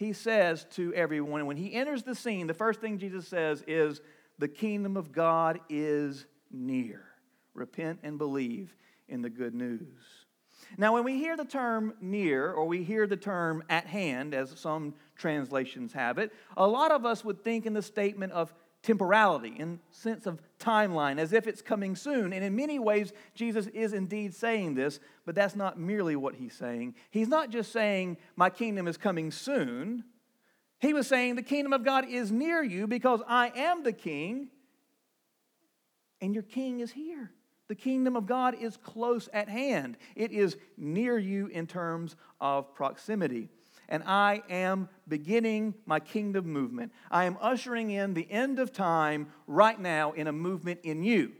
he 0.01 0.13
says 0.13 0.65
to 0.71 0.91
everyone, 0.95 1.41
and 1.41 1.47
when 1.47 1.57
he 1.57 1.73
enters 1.73 2.01
the 2.01 2.15
scene, 2.15 2.47
the 2.47 2.55
first 2.55 2.81
thing 2.81 2.97
Jesus 2.97 3.27
says 3.27 3.63
is, 3.67 4.01
The 4.39 4.47
kingdom 4.47 4.97
of 4.97 5.11
God 5.11 5.59
is 5.69 6.25
near. 6.49 7.03
Repent 7.53 7.99
and 8.01 8.17
believe 8.17 8.75
in 9.07 9.21
the 9.21 9.29
good 9.29 9.53
news. 9.53 10.25
Now, 10.75 10.93
when 10.93 11.03
we 11.03 11.17
hear 11.17 11.37
the 11.37 11.45
term 11.45 11.93
near, 12.01 12.51
or 12.51 12.65
we 12.65 12.83
hear 12.83 13.05
the 13.05 13.15
term 13.15 13.63
at 13.69 13.85
hand, 13.85 14.33
as 14.33 14.59
some 14.59 14.95
translations 15.15 15.93
have 15.93 16.17
it, 16.17 16.31
a 16.57 16.65
lot 16.65 16.91
of 16.91 17.05
us 17.05 17.23
would 17.23 17.43
think 17.43 17.67
in 17.67 17.73
the 17.73 17.81
statement 17.83 18.31
of 18.31 18.51
temporality, 18.83 19.55
in 19.57 19.79
sense 19.91 20.25
of 20.25 20.41
timeline, 20.59 21.19
as 21.19 21.33
if 21.33 21.47
it's 21.47 21.61
coming 21.61 21.95
soon. 21.95 22.33
And 22.33 22.43
in 22.43 22.55
many 22.55 22.79
ways, 22.79 23.13
Jesus 23.35 23.67
is 23.67 23.93
indeed 23.93 24.33
saying 24.33 24.73
this, 24.73 24.99
but 25.25 25.35
that's 25.35 25.55
not 25.55 25.79
merely 25.79 26.15
what 26.15 26.35
he's 26.35 26.53
saying. 26.53 26.95
He's 27.11 27.27
not 27.27 27.49
just 27.49 27.71
saying, 27.71 28.17
My 28.35 28.49
kingdom 28.49 28.87
is 28.87 28.97
coming 28.97 29.31
soon. 29.31 30.03
He 30.79 30.93
was 30.93 31.07
saying, 31.07 31.35
The 31.35 31.43
kingdom 31.43 31.73
of 31.73 31.83
God 31.83 32.07
is 32.09 32.31
near 32.31 32.63
you 32.63 32.87
because 32.87 33.21
I 33.27 33.51
am 33.55 33.83
the 33.83 33.93
king, 33.93 34.49
and 36.19 36.33
your 36.33 36.43
king 36.43 36.79
is 36.79 36.91
here. 36.91 37.31
The 37.67 37.75
kingdom 37.75 38.15
of 38.15 38.25
God 38.25 38.55
is 38.59 38.75
close 38.75 39.29
at 39.31 39.47
hand, 39.47 39.97
it 40.15 40.31
is 40.31 40.57
near 40.75 41.17
you 41.17 41.47
in 41.47 41.67
terms 41.67 42.15
of 42.39 42.73
proximity. 42.73 43.49
And 43.91 44.03
I 44.05 44.41
am 44.49 44.87
beginning 45.05 45.75
my 45.85 45.99
kingdom 45.99 46.45
movement. 46.45 46.93
I 47.11 47.25
am 47.25 47.37
ushering 47.41 47.91
in 47.91 48.13
the 48.13 48.25
end 48.31 48.57
of 48.57 48.71
time 48.71 49.27
right 49.47 49.77
now 49.77 50.13
in 50.13 50.27
a 50.27 50.31
movement 50.31 50.79
in 50.83 51.03
you. 51.03 51.33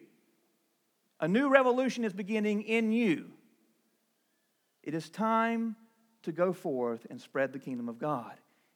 A 1.22 1.30
new 1.30 1.48
revolution 1.48 2.04
is 2.04 2.12
beginning 2.12 2.64
in 2.64 2.92
you. 2.92 3.32
It 4.84 4.94
is 4.94 5.10
time 5.10 5.78
to 6.24 6.34
go 6.34 6.52
forth 6.52 7.08
and 7.10 7.22
spread 7.22 7.54
the 7.54 7.60
kingdom 7.60 7.88
of 7.88 7.98
God. 7.98 8.34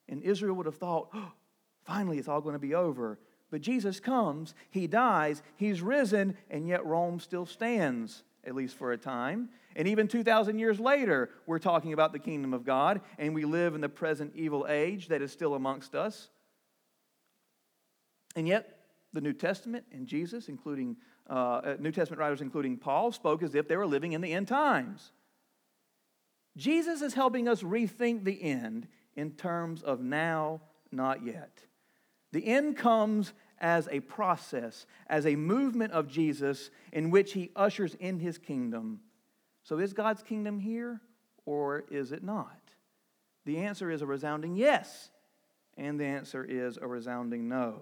And 0.08 0.24
Israel 0.24 0.56
would 0.56 0.68
have 0.68 0.78
thought, 0.78 1.10
oh, 1.14 1.34
finally, 1.84 2.18
it's 2.18 2.30
all 2.30 2.40
going 2.40 2.54
to 2.54 2.60
be 2.60 2.76
over. 2.76 3.20
But 3.52 3.60
Jesus 3.60 4.00
comes, 4.00 4.56
he 4.70 4.88
dies, 4.88 5.44
he's 5.58 5.82
risen, 5.82 6.38
and 6.50 6.66
yet 6.66 6.86
Rome 6.86 7.20
still 7.20 7.46
stands, 7.46 8.24
at 8.46 8.56
least 8.56 8.76
for 8.76 8.92
a 8.92 8.98
time. 8.98 9.50
And 9.76 9.88
even 9.88 10.08
2,000 10.08 10.60
years 10.60 10.80
later, 10.80 11.30
we're 11.46 11.60
talking 11.60 11.94
about 11.94 12.14
the 12.14 12.20
kingdom 12.20 12.54
of 12.54 12.66
God, 12.66 13.02
and 13.18 13.34
we 13.34 13.46
live 13.46 13.76
in 13.76 13.82
the 13.82 13.90
present 13.90 14.34
evil 14.36 14.66
age 14.70 15.08
that 15.10 15.22
is 15.22 15.32
still 15.32 15.56
amongst 15.56 15.96
us. 15.96 16.30
And 18.36 18.48
yet, 18.48 18.80
the 19.14 19.22
New 19.22 19.34
Testament 19.34 19.86
and 19.92 20.08
Jesus, 20.08 20.50
including 20.50 20.98
uh, 21.30 21.34
uh 21.34 21.78
New 21.80 21.92
Testament 21.92 22.20
writers, 22.20 22.42
including 22.42 22.78
Paul, 22.78 23.12
spoke 23.12 23.44
as 23.44 23.56
if 23.56 23.68
they 23.68 23.78
were 23.78 23.88
living 23.88 24.14
in 24.14 24.22
the 24.22 24.34
end 24.34 24.48
times. 24.48 25.12
Jesus 26.58 27.02
is 27.02 27.14
helping 27.14 27.48
us 27.48 27.62
rethink 27.62 28.24
the 28.24 28.42
end 28.42 28.88
in 29.16 29.32
terms 29.32 29.82
of 29.84 30.02
now, 30.02 30.62
not 30.92 31.26
yet. 31.26 31.66
The 32.32 32.46
end 32.46 32.78
comes 32.78 33.34
as 33.60 33.88
a 33.92 34.00
process, 34.02 34.86
as 35.08 35.26
a 35.26 35.36
movement 35.36 35.94
of 35.94 36.08
Jesus 36.08 36.70
in 36.92 37.10
which 37.10 37.34
he 37.34 37.52
ushers 37.56 37.96
in 37.96 38.20
his 38.20 38.38
kingdom. 38.38 39.00
So, 39.64 39.80
is 39.80 39.94
God's 39.94 40.24
kingdom 40.24 40.60
here 40.60 41.02
or 41.46 41.84
is 41.90 42.12
it 42.12 42.24
not? 42.24 42.60
The 43.46 43.60
answer 43.60 43.90
is 43.92 44.02
a 44.02 44.06
resounding 44.06 44.56
yes, 44.56 45.10
and 45.78 46.00
the 46.00 46.06
answer 46.06 46.44
is 46.44 46.78
a 46.78 46.88
resounding 46.88 47.48
no. 47.48 47.82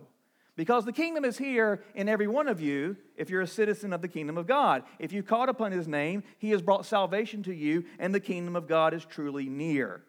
Because 0.56 0.86
the 0.86 0.92
kingdom 0.92 1.26
is 1.26 1.38
here 1.38 1.84
in 1.96 2.08
every 2.08 2.28
one 2.28 2.48
of 2.48 2.62
you 2.62 2.96
if 3.18 3.30
you're 3.30 3.42
a 3.42 3.48
citizen 3.48 3.92
of 3.92 4.02
the 4.02 4.08
kingdom 4.08 4.38
of 4.38 4.46
God. 4.46 4.84
If 5.00 5.12
you 5.12 5.24
called 5.24 5.50
upon 5.50 5.72
his 5.72 5.88
name, 5.88 6.24
he 6.38 6.52
has 6.52 6.62
brought 6.62 6.86
salvation 6.86 7.42
to 7.44 7.54
you, 7.54 7.86
and 7.98 8.14
the 8.14 8.20
kingdom 8.20 8.56
of 8.56 8.68
God 8.68 8.94
is 8.94 9.04
truly 9.04 9.50
near. 9.50 10.04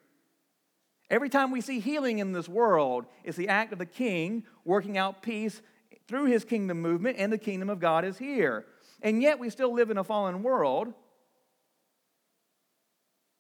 Every 1.11 1.29
time 1.29 1.51
we 1.51 1.61
see 1.61 1.81
healing 1.81 2.19
in 2.19 2.33
this 2.33 2.49
world, 2.49 3.07
it's 3.25 3.37
the 3.37 3.49
act 3.49 3.73
of 3.73 3.79
the 3.79 3.87
king 3.87 4.45
working 4.65 4.97
out 4.97 5.23
peace 5.23 5.61
through 6.09 6.27
his 6.27 6.45
kingdom 6.45 6.81
movement, 6.81 7.17
and 7.19 7.33
the 7.33 7.39
kingdom 7.39 7.71
of 7.71 7.81
God 7.81 8.05
is 8.05 8.19
here. 8.19 8.67
And 9.03 9.23
yet 9.23 9.39
we 9.39 9.51
still 9.51 9.73
live 9.73 9.91
in 9.91 9.99
a 9.99 10.05
fallen 10.05 10.43
world. 10.43 10.93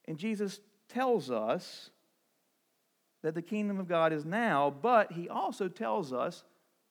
And 0.06 0.18
Jesus 0.18 0.60
tells 0.88 1.30
us 1.30 1.90
that 3.22 3.34
the 3.34 3.42
kingdom 3.42 3.80
of 3.80 3.88
God 3.88 4.12
is 4.12 4.24
now, 4.24 4.74
but 4.82 5.12
he 5.12 5.28
also 5.28 5.68
tells 5.68 6.12
us 6.12 6.44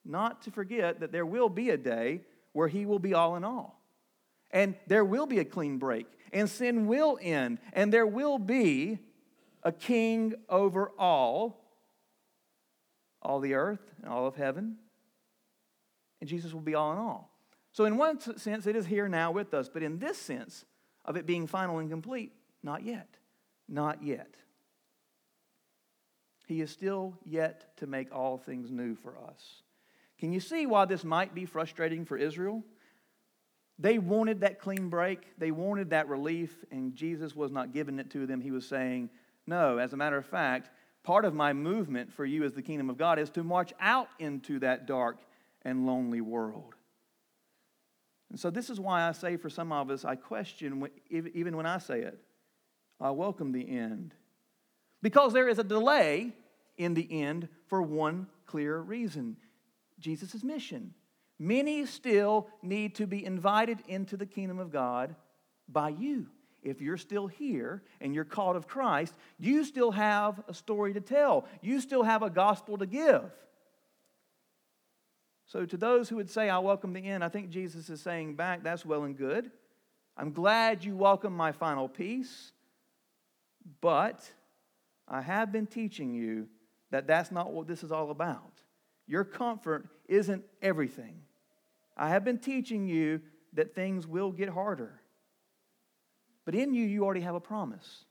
not 0.04 0.42
to 0.42 0.50
forget 0.50 1.00
that 1.00 1.12
there 1.12 1.26
will 1.26 1.48
be 1.48 1.70
a 1.70 1.76
day 1.76 2.22
where 2.52 2.68
he 2.68 2.84
will 2.86 2.98
be 2.98 3.14
all 3.14 3.36
in 3.36 3.44
all. 3.44 3.80
And 4.50 4.74
there 4.86 5.04
will 5.04 5.26
be 5.26 5.38
a 5.38 5.44
clean 5.44 5.78
break, 5.78 6.06
and 6.32 6.48
sin 6.48 6.86
will 6.86 7.18
end, 7.20 7.58
and 7.72 7.92
there 7.92 8.06
will 8.06 8.38
be 8.38 8.98
a 9.64 9.72
king 9.72 10.34
over 10.48 10.92
all, 10.98 11.60
all 13.22 13.40
the 13.40 13.54
earth 13.54 13.80
and 14.02 14.12
all 14.12 14.26
of 14.26 14.36
heaven. 14.36 14.76
And 16.20 16.28
Jesus 16.28 16.52
will 16.52 16.60
be 16.60 16.74
all 16.74 16.92
in 16.92 16.98
all. 16.98 17.30
So, 17.72 17.86
in 17.86 17.96
one 17.96 18.20
sense, 18.38 18.66
it 18.66 18.76
is 18.76 18.86
here 18.86 19.08
now 19.08 19.32
with 19.32 19.52
us, 19.52 19.68
but 19.68 19.82
in 19.82 19.98
this 19.98 20.18
sense 20.18 20.64
of 21.04 21.16
it 21.16 21.26
being 21.26 21.46
final 21.46 21.78
and 21.78 21.90
complete, 21.90 22.32
not 22.62 22.84
yet. 22.84 23.08
Not 23.68 24.02
yet. 24.02 24.34
He 26.46 26.60
is 26.60 26.70
still 26.70 27.18
yet 27.24 27.76
to 27.78 27.86
make 27.86 28.14
all 28.14 28.36
things 28.36 28.70
new 28.70 28.94
for 28.94 29.16
us. 29.18 29.62
Can 30.18 30.32
you 30.32 30.40
see 30.40 30.66
why 30.66 30.84
this 30.84 31.02
might 31.02 31.34
be 31.34 31.46
frustrating 31.46 32.04
for 32.04 32.16
Israel? 32.16 32.62
They 33.78 33.98
wanted 33.98 34.40
that 34.42 34.60
clean 34.60 34.88
break, 34.88 35.36
they 35.38 35.50
wanted 35.50 35.90
that 35.90 36.08
relief, 36.08 36.64
and 36.70 36.94
Jesus 36.94 37.34
was 37.34 37.50
not 37.50 37.72
giving 37.72 37.98
it 37.98 38.10
to 38.10 38.26
them. 38.26 38.40
He 38.40 38.52
was 38.52 38.68
saying, 38.68 39.10
no, 39.46 39.78
as 39.78 39.92
a 39.92 39.96
matter 39.96 40.16
of 40.16 40.26
fact, 40.26 40.70
part 41.02 41.24
of 41.24 41.34
my 41.34 41.52
movement 41.52 42.12
for 42.12 42.24
you 42.24 42.44
as 42.44 42.52
the 42.52 42.62
kingdom 42.62 42.88
of 42.88 42.96
God 42.96 43.18
is 43.18 43.30
to 43.30 43.44
march 43.44 43.72
out 43.80 44.08
into 44.18 44.58
that 44.60 44.86
dark 44.86 45.18
and 45.62 45.86
lonely 45.86 46.20
world. 46.20 46.74
And 48.30 48.40
so, 48.40 48.50
this 48.50 48.70
is 48.70 48.80
why 48.80 49.06
I 49.08 49.12
say 49.12 49.36
for 49.36 49.50
some 49.50 49.70
of 49.70 49.90
us, 49.90 50.04
I 50.04 50.16
question, 50.16 50.88
even 51.10 51.56
when 51.56 51.66
I 51.66 51.78
say 51.78 52.00
it, 52.00 52.18
I 53.00 53.10
welcome 53.10 53.52
the 53.52 53.68
end. 53.68 54.14
Because 55.02 55.32
there 55.32 55.48
is 55.48 55.58
a 55.58 55.64
delay 55.64 56.32
in 56.78 56.94
the 56.94 57.22
end 57.22 57.48
for 57.66 57.82
one 57.82 58.26
clear 58.46 58.78
reason 58.78 59.36
Jesus' 60.00 60.42
mission. 60.42 60.94
Many 61.38 61.84
still 61.86 62.48
need 62.62 62.94
to 62.96 63.06
be 63.06 63.24
invited 63.24 63.80
into 63.86 64.16
the 64.16 64.26
kingdom 64.26 64.58
of 64.58 64.72
God 64.72 65.14
by 65.68 65.90
you 65.90 66.26
if 66.64 66.80
you're 66.80 66.96
still 66.96 67.26
here 67.26 67.82
and 68.00 68.14
you're 68.14 68.24
called 68.24 68.56
of 68.56 68.66
Christ, 68.66 69.14
you 69.38 69.64
still 69.64 69.90
have 69.92 70.42
a 70.48 70.54
story 70.54 70.94
to 70.94 71.00
tell. 71.00 71.46
You 71.60 71.80
still 71.80 72.02
have 72.02 72.22
a 72.22 72.30
gospel 72.30 72.78
to 72.78 72.86
give. 72.86 73.30
So, 75.46 75.66
to 75.66 75.76
those 75.76 76.08
who 76.08 76.16
would 76.16 76.30
say, 76.30 76.48
I 76.48 76.58
welcome 76.58 76.92
the 76.92 77.06
end, 77.06 77.22
I 77.22 77.28
think 77.28 77.50
Jesus 77.50 77.90
is 77.90 78.00
saying 78.00 78.34
back, 78.34 78.62
that's 78.62 78.84
well 78.84 79.04
and 79.04 79.16
good. 79.16 79.50
I'm 80.16 80.32
glad 80.32 80.84
you 80.84 80.96
welcome 80.96 81.36
my 81.36 81.52
final 81.52 81.88
peace, 81.88 82.52
but 83.80 84.28
I 85.06 85.20
have 85.20 85.52
been 85.52 85.66
teaching 85.66 86.14
you 86.14 86.48
that 86.90 87.06
that's 87.06 87.30
not 87.30 87.52
what 87.52 87.66
this 87.66 87.82
is 87.82 87.92
all 87.92 88.10
about. 88.10 88.62
Your 89.06 89.24
comfort 89.24 89.86
isn't 90.08 90.44
everything. 90.62 91.20
I 91.96 92.08
have 92.08 92.24
been 92.24 92.38
teaching 92.38 92.86
you 92.86 93.20
that 93.52 93.74
things 93.74 94.06
will 94.06 94.32
get 94.32 94.48
harder. 94.48 95.00
But 96.44 96.54
in 96.54 96.74
you, 96.74 96.84
you 96.84 97.04
already 97.04 97.20
have 97.22 97.34
a 97.34 97.40
promise 97.40 98.04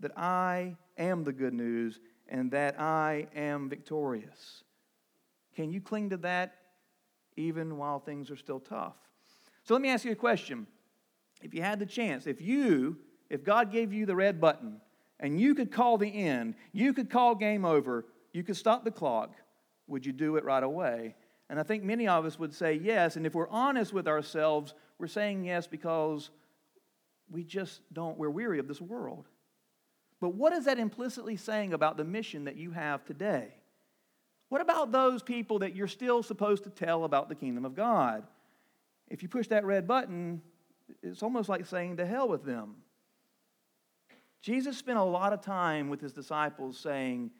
that 0.00 0.16
I 0.16 0.76
am 0.96 1.24
the 1.24 1.32
good 1.32 1.54
news 1.54 1.98
and 2.28 2.50
that 2.52 2.80
I 2.80 3.26
am 3.34 3.68
victorious. 3.68 4.62
Can 5.56 5.72
you 5.72 5.80
cling 5.80 6.10
to 6.10 6.16
that 6.18 6.54
even 7.36 7.76
while 7.76 7.98
things 7.98 8.30
are 8.30 8.36
still 8.36 8.60
tough? 8.60 8.96
So 9.64 9.74
let 9.74 9.82
me 9.82 9.90
ask 9.90 10.04
you 10.04 10.12
a 10.12 10.16
question. 10.16 10.66
If 11.42 11.54
you 11.54 11.62
had 11.62 11.78
the 11.78 11.86
chance, 11.86 12.26
if 12.26 12.40
you, 12.40 12.98
if 13.30 13.44
God 13.44 13.72
gave 13.72 13.92
you 13.92 14.06
the 14.06 14.16
red 14.16 14.40
button 14.40 14.80
and 15.20 15.40
you 15.40 15.54
could 15.54 15.72
call 15.72 15.98
the 15.98 16.08
end, 16.08 16.54
you 16.72 16.92
could 16.92 17.10
call 17.10 17.34
game 17.34 17.64
over, 17.64 18.06
you 18.32 18.42
could 18.42 18.56
stop 18.56 18.84
the 18.84 18.90
clock, 18.90 19.34
would 19.86 20.06
you 20.06 20.12
do 20.12 20.36
it 20.36 20.44
right 20.44 20.62
away? 20.62 21.14
And 21.50 21.58
I 21.58 21.62
think 21.62 21.82
many 21.82 22.06
of 22.06 22.24
us 22.24 22.38
would 22.38 22.54
say 22.54 22.74
yes. 22.74 23.16
And 23.16 23.26
if 23.26 23.34
we're 23.34 23.48
honest 23.48 23.92
with 23.92 24.06
ourselves, 24.06 24.74
we're 24.98 25.06
saying 25.06 25.44
yes 25.44 25.66
because 25.66 26.30
we 27.30 27.44
just 27.44 27.80
don't, 27.92 28.18
we're 28.18 28.30
weary 28.30 28.58
of 28.58 28.68
this 28.68 28.80
world. 28.80 29.28
But 30.20 30.30
what 30.30 30.52
is 30.52 30.64
that 30.64 30.78
implicitly 30.78 31.36
saying 31.36 31.72
about 31.72 31.96
the 31.96 32.04
mission 32.04 32.44
that 32.44 32.56
you 32.56 32.72
have 32.72 33.04
today? 33.04 33.48
What 34.48 34.60
about 34.60 34.92
those 34.92 35.22
people 35.22 35.60
that 35.60 35.76
you're 35.76 35.88
still 35.88 36.22
supposed 36.22 36.64
to 36.64 36.70
tell 36.70 37.04
about 37.04 37.28
the 37.28 37.34
kingdom 37.34 37.64
of 37.64 37.74
God? 37.74 38.24
If 39.08 39.22
you 39.22 39.28
push 39.28 39.48
that 39.48 39.64
red 39.64 39.86
button, 39.86 40.42
it's 41.02 41.22
almost 41.22 41.48
like 41.48 41.66
saying 41.66 41.98
to 41.98 42.06
hell 42.06 42.28
with 42.28 42.44
them. 42.44 42.76
Jesus 44.40 44.78
spent 44.78 44.98
a 44.98 45.04
lot 45.04 45.32
of 45.32 45.40
time 45.40 45.88
with 45.88 46.00
his 46.00 46.12
disciples 46.12 46.78
saying, 46.78 47.30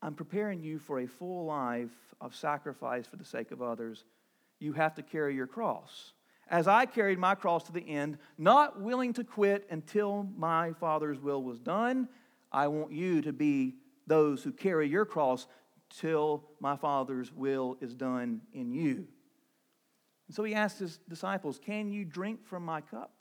I'm 0.00 0.14
preparing 0.14 0.62
you 0.62 0.78
for 0.78 1.00
a 1.00 1.06
full 1.06 1.46
life 1.46 1.90
of 2.20 2.34
sacrifice 2.34 3.06
for 3.06 3.16
the 3.16 3.24
sake 3.24 3.50
of 3.50 3.62
others. 3.62 4.04
You 4.58 4.72
have 4.74 4.94
to 4.94 5.02
carry 5.02 5.34
your 5.34 5.46
cross. 5.46 6.12
As 6.52 6.68
I 6.68 6.84
carried 6.84 7.18
my 7.18 7.34
cross 7.34 7.64
to 7.64 7.72
the 7.72 7.88
end, 7.88 8.18
not 8.36 8.78
willing 8.78 9.14
to 9.14 9.24
quit 9.24 9.66
until 9.70 10.28
my 10.36 10.74
Father's 10.74 11.18
will 11.18 11.42
was 11.42 11.58
done, 11.58 12.10
I 12.52 12.68
want 12.68 12.92
you 12.92 13.22
to 13.22 13.32
be 13.32 13.76
those 14.06 14.42
who 14.44 14.52
carry 14.52 14.86
your 14.86 15.06
cross 15.06 15.46
till 15.88 16.44
my 16.60 16.76
Father's 16.76 17.32
will 17.32 17.78
is 17.80 17.94
done 17.94 18.42
in 18.52 18.70
you. 18.70 19.06
And 20.28 20.36
so 20.36 20.44
he 20.44 20.54
asked 20.54 20.78
his 20.78 20.98
disciples, 21.08 21.58
Can 21.58 21.90
you 21.90 22.04
drink 22.04 22.46
from 22.46 22.66
my 22.66 22.82
cup? 22.82 23.14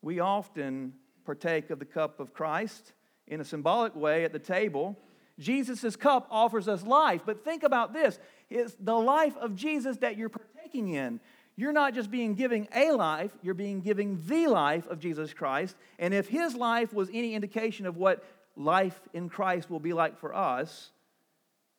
We 0.00 0.20
often 0.20 0.92
partake 1.24 1.70
of 1.70 1.80
the 1.80 1.84
cup 1.84 2.20
of 2.20 2.32
Christ 2.32 2.92
in 3.26 3.40
a 3.40 3.44
symbolic 3.44 3.96
way 3.96 4.24
at 4.24 4.32
the 4.32 4.38
table. 4.38 4.96
Jesus' 5.40 5.96
cup 5.96 6.28
offers 6.30 6.68
us 6.68 6.84
life, 6.84 7.22
but 7.26 7.44
think 7.44 7.64
about 7.64 7.92
this 7.92 8.20
it's 8.48 8.76
the 8.78 8.96
life 8.96 9.36
of 9.38 9.56
Jesus 9.56 9.96
that 9.96 10.16
you're 10.16 10.28
partaking 10.28 10.57
in. 10.74 11.20
You're 11.56 11.72
not 11.72 11.94
just 11.94 12.10
being 12.10 12.34
giving 12.34 12.68
a 12.74 12.92
life, 12.92 13.32
you're 13.42 13.54
being 13.54 13.80
giving 13.80 14.22
the 14.26 14.46
life 14.46 14.86
of 14.86 15.00
Jesus 15.00 15.34
Christ. 15.34 15.74
And 15.98 16.14
if 16.14 16.28
his 16.28 16.54
life 16.54 16.92
was 16.92 17.08
any 17.12 17.34
indication 17.34 17.84
of 17.86 17.96
what 17.96 18.24
life 18.54 19.00
in 19.12 19.28
Christ 19.28 19.68
will 19.68 19.80
be 19.80 19.92
like 19.92 20.18
for 20.18 20.34
us, 20.34 20.90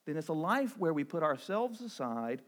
then 0.05 0.17
it's 0.17 0.27
a 0.27 0.33
life 0.33 0.77
where 0.77 0.93
we 0.93 1.03
put 1.03 1.23
ourselves 1.23 1.81
aside, 1.81 2.41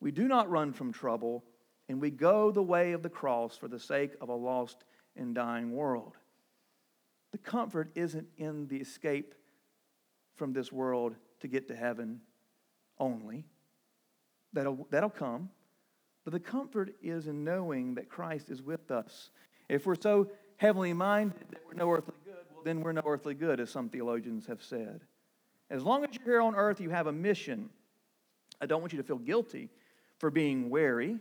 we 0.00 0.12
do 0.12 0.28
not 0.28 0.50
run 0.50 0.72
from 0.72 0.92
trouble, 0.92 1.44
and 1.88 2.00
we 2.00 2.10
go 2.10 2.50
the 2.50 2.62
way 2.62 2.92
of 2.92 3.02
the 3.02 3.10
cross 3.10 3.56
for 3.56 3.68
the 3.68 3.80
sake 3.80 4.12
of 4.20 4.28
a 4.28 4.34
lost 4.34 4.84
and 5.16 5.34
dying 5.34 5.72
world. 5.72 6.16
The 7.32 7.38
comfort 7.38 7.90
isn't 7.94 8.28
in 8.36 8.68
the 8.68 8.76
escape 8.76 9.34
from 10.36 10.52
this 10.52 10.70
world 10.70 11.16
to 11.40 11.48
get 11.48 11.68
to 11.68 11.74
heaven 11.74 12.20
only. 12.98 13.46
That'll, 14.54 14.86
that'll 14.90 15.10
come. 15.10 15.50
But 16.24 16.32
the 16.32 16.40
comfort 16.40 16.94
is 17.02 17.26
in 17.26 17.44
knowing 17.44 17.94
that 17.96 18.08
Christ 18.08 18.48
is 18.50 18.62
with 18.62 18.90
us. 18.90 19.30
If 19.68 19.84
we're 19.84 20.00
so 20.00 20.30
heavenly 20.56 20.94
minded 20.94 21.44
that 21.50 21.60
we're 21.66 21.74
no 21.74 21.90
earthly 21.90 22.14
good, 22.24 22.34
well, 22.54 22.64
then 22.64 22.80
we're 22.80 22.92
no 22.92 23.02
earthly 23.04 23.34
good, 23.34 23.60
as 23.60 23.68
some 23.68 23.90
theologians 23.90 24.46
have 24.46 24.62
said. 24.62 25.02
As 25.68 25.82
long 25.82 26.04
as 26.04 26.10
you're 26.14 26.24
here 26.24 26.40
on 26.40 26.54
earth, 26.54 26.80
you 26.80 26.90
have 26.90 27.06
a 27.06 27.12
mission. 27.12 27.68
I 28.60 28.66
don't 28.66 28.80
want 28.80 28.92
you 28.92 28.98
to 28.98 29.04
feel 29.04 29.18
guilty 29.18 29.68
for 30.18 30.30
being 30.30 30.70
wary 30.70 31.18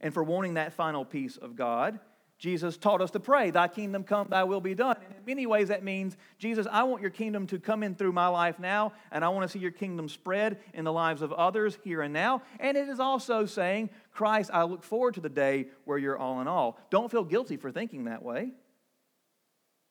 and 0.00 0.12
for 0.12 0.22
wanting 0.22 0.54
that 0.54 0.72
final 0.72 1.04
peace 1.04 1.36
of 1.36 1.56
God. 1.56 2.00
Jesus 2.40 2.78
taught 2.78 3.02
us 3.02 3.10
to 3.10 3.20
pray, 3.20 3.50
Thy 3.50 3.68
kingdom 3.68 4.02
come, 4.02 4.28
Thy 4.30 4.44
will 4.44 4.62
be 4.62 4.74
done. 4.74 4.96
And 5.04 5.14
in 5.14 5.24
many 5.26 5.46
ways, 5.46 5.68
that 5.68 5.84
means, 5.84 6.16
Jesus, 6.38 6.66
I 6.72 6.84
want 6.84 7.02
your 7.02 7.10
kingdom 7.10 7.46
to 7.48 7.58
come 7.60 7.82
in 7.82 7.94
through 7.94 8.12
my 8.12 8.28
life 8.28 8.58
now, 8.58 8.94
and 9.12 9.22
I 9.22 9.28
want 9.28 9.42
to 9.42 9.52
see 9.52 9.58
your 9.58 9.70
kingdom 9.70 10.08
spread 10.08 10.58
in 10.72 10.86
the 10.86 10.92
lives 10.92 11.20
of 11.20 11.34
others 11.34 11.76
here 11.84 12.00
and 12.00 12.14
now. 12.14 12.40
And 12.58 12.78
it 12.78 12.88
is 12.88 12.98
also 12.98 13.44
saying, 13.44 13.90
Christ, 14.10 14.50
I 14.54 14.62
look 14.62 14.82
forward 14.82 15.14
to 15.14 15.20
the 15.20 15.28
day 15.28 15.66
where 15.84 15.98
you're 15.98 16.16
all 16.16 16.40
in 16.40 16.48
all. 16.48 16.78
Don't 16.88 17.10
feel 17.10 17.24
guilty 17.24 17.58
for 17.58 17.70
thinking 17.70 18.04
that 18.04 18.22
way, 18.22 18.52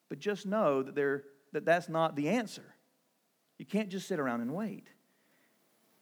but 0.09 0.17
just 0.17 0.47
know 0.47 0.81
that, 0.81 0.95
there, 0.95 1.25
that 1.53 1.65
that's 1.65 1.87
not 1.87 2.15
the 2.15 2.29
answer. 2.29 2.65
You 3.59 3.65
can't 3.67 3.89
just 3.89 4.07
sit 4.07 4.19
around 4.19 4.41
and 4.41 4.55
wait. 4.55 4.87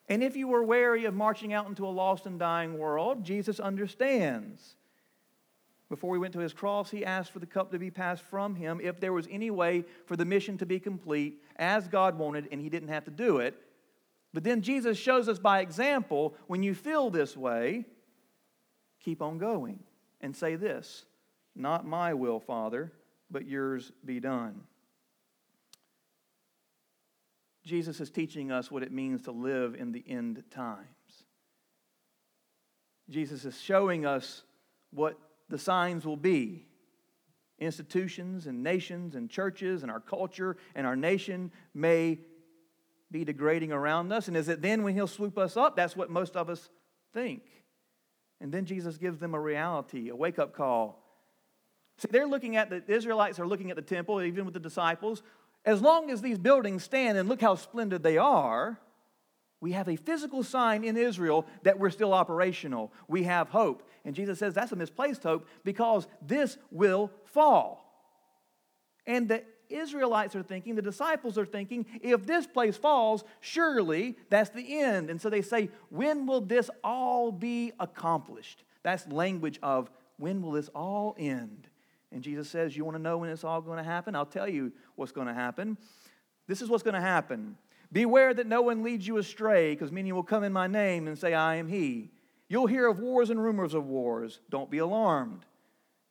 And 0.07 0.23
if 0.23 0.37
you 0.37 0.47
were 0.47 0.63
wary 0.63 1.03
of 1.03 1.13
marching 1.13 1.51
out 1.51 1.67
into 1.67 1.85
a 1.85 1.89
lost 1.89 2.25
and 2.25 2.39
dying 2.39 2.77
world, 2.77 3.25
Jesus 3.25 3.59
understands. 3.59 4.77
Before 5.89 6.13
he 6.13 6.19
went 6.19 6.33
to 6.33 6.39
his 6.39 6.53
cross, 6.53 6.91
he 6.91 7.05
asked 7.05 7.31
for 7.31 7.39
the 7.39 7.45
cup 7.45 7.71
to 7.71 7.79
be 7.79 7.89
passed 7.89 8.23
from 8.23 8.55
him 8.55 8.81
if 8.83 8.99
there 8.99 9.13
was 9.13 9.27
any 9.31 9.49
way 9.49 9.85
for 10.05 10.17
the 10.17 10.25
mission 10.25 10.57
to 10.57 10.65
be 10.65 10.79
complete 10.79 11.41
as 11.55 11.87
God 11.87 12.17
wanted 12.17 12.49
and 12.51 12.59
he 12.59 12.69
didn't 12.69 12.89
have 12.89 13.05
to 13.05 13.11
do 13.11 13.37
it. 13.37 13.55
But 14.33 14.43
then 14.43 14.61
Jesus 14.61 14.97
shows 14.97 15.29
us 15.29 15.39
by 15.39 15.61
example 15.61 16.35
when 16.47 16.61
you 16.61 16.75
feel 16.75 17.09
this 17.09 17.37
way, 17.37 17.85
keep 18.99 19.21
on 19.21 19.37
going 19.37 19.79
and 20.19 20.35
say 20.35 20.55
this 20.55 21.05
Not 21.55 21.87
my 21.87 22.13
will, 22.13 22.41
Father, 22.41 22.91
but 23.31 23.47
yours 23.47 23.91
be 24.03 24.19
done. 24.19 24.63
Jesus 27.63 27.99
is 27.99 28.09
teaching 28.09 28.51
us 28.51 28.69
what 28.71 28.83
it 28.83 28.91
means 28.91 29.23
to 29.23 29.31
live 29.31 29.75
in 29.75 29.91
the 29.91 30.03
end 30.07 30.43
times. 30.51 30.85
Jesus 33.09 33.45
is 33.45 33.59
showing 33.59 34.05
us 34.05 34.43
what 34.91 35.17
the 35.49 35.57
signs 35.57 36.05
will 36.05 36.17
be. 36.17 36.65
Institutions 37.59 38.45
and 38.45 38.63
nations 38.63 39.15
and 39.15 39.29
churches 39.29 39.81
and 39.81 39.91
our 39.91 39.99
culture 39.99 40.57
and 40.75 40.85
our 40.85 40.95
nation 40.95 41.51
may 41.73 42.19
be 43.09 43.23
degrading 43.23 43.71
around 43.71 44.11
us. 44.11 44.27
And 44.27 44.37
is 44.37 44.49
it 44.49 44.61
then 44.61 44.83
when 44.83 44.93
he'll 44.93 45.07
swoop 45.07 45.37
us 45.37 45.57
up? 45.57 45.75
That's 45.75 45.95
what 45.95 46.09
most 46.09 46.35
of 46.35 46.49
us 46.49 46.69
think. 47.13 47.41
And 48.39 48.51
then 48.51 48.65
Jesus 48.65 48.97
gives 48.97 49.17
them 49.17 49.33
a 49.33 49.39
reality, 49.39 50.09
a 50.09 50.15
wake 50.15 50.37
up 50.37 50.53
call. 50.53 51.03
See, 51.97 52.09
they're 52.11 52.27
looking 52.27 52.55
at 52.55 52.69
the, 52.69 52.83
the 52.85 52.93
Israelites 52.93 53.39
are 53.39 53.47
looking 53.47 53.71
at 53.71 53.75
the 53.75 53.81
temple, 53.81 54.21
even 54.21 54.45
with 54.45 54.53
the 54.53 54.59
disciples. 54.59 55.23
As 55.65 55.81
long 55.81 56.11
as 56.11 56.21
these 56.21 56.37
buildings 56.37 56.83
stand 56.83 57.17
and 57.17 57.27
look 57.27 57.41
how 57.41 57.55
splendid 57.55 58.03
they 58.03 58.17
are, 58.17 58.79
we 59.59 59.71
have 59.71 59.89
a 59.89 59.95
physical 59.95 60.43
sign 60.43 60.83
in 60.83 60.97
Israel 60.97 61.45
that 61.63 61.79
we're 61.79 61.89
still 61.89 62.13
operational. 62.13 62.91
We 63.07 63.23
have 63.23 63.49
hope. 63.49 63.89
And 64.05 64.15
Jesus 64.15 64.39
says 64.39 64.53
that's 64.53 64.71
a 64.71 64.75
misplaced 64.75 65.23
hope 65.23 65.47
because 65.63 66.07
this 66.21 66.57
will 66.71 67.11
fall. 67.25 67.83
And 69.05 69.27
the 69.27 69.43
Israelites 69.69 70.35
are 70.35 70.43
thinking, 70.43 70.75
the 70.75 70.81
disciples 70.81 71.37
are 71.37 71.45
thinking, 71.45 71.85
if 72.01 72.25
this 72.25 72.45
place 72.45 72.77
falls, 72.77 73.23
surely 73.41 74.17
that's 74.29 74.49
the 74.51 74.79
end. 74.79 75.09
And 75.09 75.19
so 75.19 75.29
they 75.29 75.41
say, 75.41 75.69
when 75.89 76.25
will 76.25 76.41
this 76.41 76.69
all 76.83 77.31
be 77.31 77.73
accomplished? 77.79 78.63
That's 78.83 79.07
language 79.07 79.59
of 79.63 79.89
when 80.17 80.41
will 80.41 80.51
this 80.51 80.69
all 80.69 81.15
end? 81.17 81.67
And 82.11 82.21
Jesus 82.21 82.49
says, 82.49 82.75
You 82.75 82.85
want 82.85 82.95
to 82.95 83.03
know 83.03 83.17
when 83.17 83.29
it's 83.29 83.43
all 83.43 83.61
going 83.61 83.77
to 83.77 83.83
happen? 83.83 84.15
I'll 84.15 84.25
tell 84.25 84.47
you 84.47 84.71
what's 84.95 85.11
going 85.11 85.27
to 85.27 85.33
happen. 85.33 85.77
This 86.47 86.61
is 86.61 86.69
what's 86.69 86.83
going 86.83 86.93
to 86.93 87.01
happen. 87.01 87.57
Beware 87.91 88.33
that 88.33 88.47
no 88.47 88.61
one 88.61 88.83
leads 88.83 89.07
you 89.07 89.17
astray, 89.17 89.73
because 89.73 89.91
many 89.91 90.11
will 90.11 90.23
come 90.23 90.43
in 90.43 90.51
my 90.51 90.67
name 90.67 91.07
and 91.07 91.17
say, 91.17 91.33
I 91.33 91.55
am 91.55 91.67
he. 91.67 92.11
You'll 92.49 92.67
hear 92.67 92.87
of 92.87 92.99
wars 92.99 93.29
and 93.29 93.41
rumors 93.41 93.73
of 93.73 93.85
wars. 93.85 94.39
Don't 94.49 94.71
be 94.71 94.77
alarmed. 94.77 95.45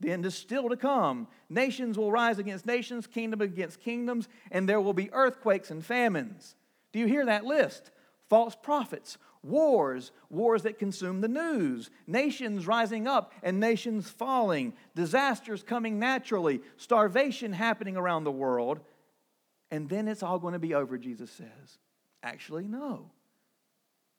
The 0.00 0.12
end 0.12 0.26
is 0.26 0.34
still 0.34 0.68
to 0.68 0.76
come. 0.76 1.28
Nations 1.48 1.96
will 1.96 2.12
rise 2.12 2.38
against 2.38 2.66
nations, 2.66 3.06
kingdom 3.06 3.40
against 3.40 3.80
kingdoms, 3.80 4.28
and 4.50 4.68
there 4.68 4.80
will 4.80 4.92
be 4.92 5.12
earthquakes 5.12 5.70
and 5.70 5.84
famines. 5.84 6.54
Do 6.92 6.98
you 6.98 7.06
hear 7.06 7.24
that 7.26 7.44
list? 7.44 7.90
False 8.28 8.54
prophets, 8.54 9.16
wars, 9.42 10.12
wars 10.28 10.62
that 10.64 10.78
consume 10.78 11.20
the 11.20 11.28
news, 11.28 11.90
nations 12.06 12.66
rising 12.66 13.06
up 13.06 13.32
and 13.42 13.60
nations 13.60 14.10
falling, 14.10 14.74
disasters 14.94 15.62
coming 15.62 15.98
naturally, 15.98 16.60
starvation 16.76 17.52
happening 17.52 17.96
around 17.96 18.24
the 18.24 18.32
world 18.32 18.80
and 19.70 19.88
then 19.88 20.08
it's 20.08 20.22
all 20.22 20.38
going 20.38 20.52
to 20.52 20.58
be 20.58 20.74
over, 20.74 20.98
Jesus 20.98 21.30
says. 21.30 21.78
Actually, 22.22 22.66
no. 22.66 23.10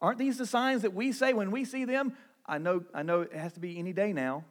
Aren't 0.02 0.20
these 0.20 0.38
the 0.38 0.46
signs 0.46 0.84
that 0.84 0.94
we 0.94 1.12
say 1.12 1.34
when 1.34 1.52
we 1.52 1.66
see 1.66 1.86
them? 1.86 2.14
I 2.46 2.58
know, 2.58 2.84
I 2.94 3.04
know 3.04 3.22
it 3.22 3.34
has 3.34 3.54
to 3.54 3.60
be 3.60 3.78
any 3.78 3.94
day 3.94 4.14
now. 4.14 4.46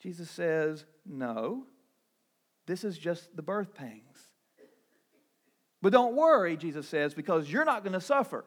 Jesus 0.00 0.30
says, 0.30 0.84
no. 1.06 1.64
This 2.66 2.84
is 2.84 2.98
just 2.98 3.34
the 3.34 3.42
birth 3.42 3.74
pangs. 3.74 4.18
But 5.82 5.92
don't 5.92 6.16
worry, 6.16 6.56
Jesus 6.56 6.88
says, 6.88 7.14
because 7.14 7.50
you're 7.50 7.64
not 7.64 7.84
going 7.84 7.92
to 7.92 8.00
suffer. 8.00 8.44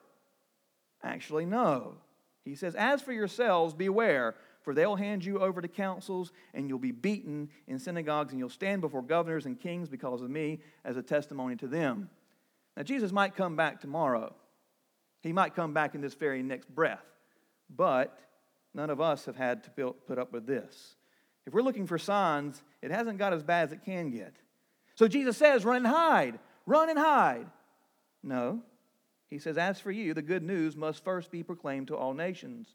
Actually, 1.04 1.46
no. 1.46 1.96
He 2.43 2.56
says, 2.56 2.76
As 2.76 3.02
for 3.02 3.12
yourselves, 3.12 3.74
beware, 3.74 4.36
for 4.67 4.73
they'll 4.73 4.97
hand 4.97 5.23
you 5.23 5.39
over 5.39 5.62
to 5.62 5.67
councils, 5.69 6.34
and 6.53 6.67
you'll 6.67 6.77
be 6.77 6.91
beaten 6.91 7.47
in 7.67 7.80
synagogues, 7.80 8.34
and 8.34 8.39
you'll 8.39 8.49
stand 8.49 8.82
before 8.82 9.01
governors 9.01 9.45
and 9.45 9.58
kings 9.58 9.88
because 9.88 10.21
of 10.21 10.30
me 10.30 10.60
as 10.84 10.97
a 10.97 11.01
testimony 11.01 11.56
to 11.56 11.67
them. 11.69 12.10
Now, 12.75 12.84
Jesus 12.84 13.13
might 13.13 13.34
come 13.34 13.56
back 13.56 13.80
tomorrow. 13.80 14.36
He 15.23 15.32
might 15.32 15.56
come 15.56 15.73
back 15.73 15.95
in 15.95 16.01
this 16.01 16.15
very 16.15 16.43
next 16.43 16.67
breath. 16.67 17.06
But 17.73 18.19
none 18.73 18.89
of 18.89 18.99
us 18.99 19.23
have 19.23 19.38
had 19.38 19.63
to 19.63 19.93
put 20.06 20.19
up 20.19 20.34
with 20.34 20.45
this. 20.45 20.97
If 21.45 21.53
we're 21.53 21.62
looking 21.62 21.88
for 21.88 21.97
signs, 21.97 22.62
it 22.82 22.91
hasn't 22.91 23.19
got 23.19 23.32
as 23.32 23.43
bad 23.43 23.67
as 23.67 23.71
it 23.71 23.86
can 23.86 24.10
get. 24.10 24.36
So 24.95 25.08
Jesus 25.08 25.38
says, 25.38 25.63
run 25.63 25.77
and 25.77 25.88
hide, 25.88 26.39
run 26.65 26.89
and 26.89 26.99
hide. 26.99 27.47
No. 28.21 28.63
He 29.30 29.39
says, 29.39 29.58
as 29.58 29.80
for 29.80 29.91
you, 29.91 30.13
the 30.13 30.21
good 30.21 30.43
news 30.43 30.75
must 30.75 31.06
first 31.06 31.32
be 31.32 31.41
proclaimed 31.41 31.88
to 31.88 31.95
all 31.95 32.13
nations. 32.13 32.67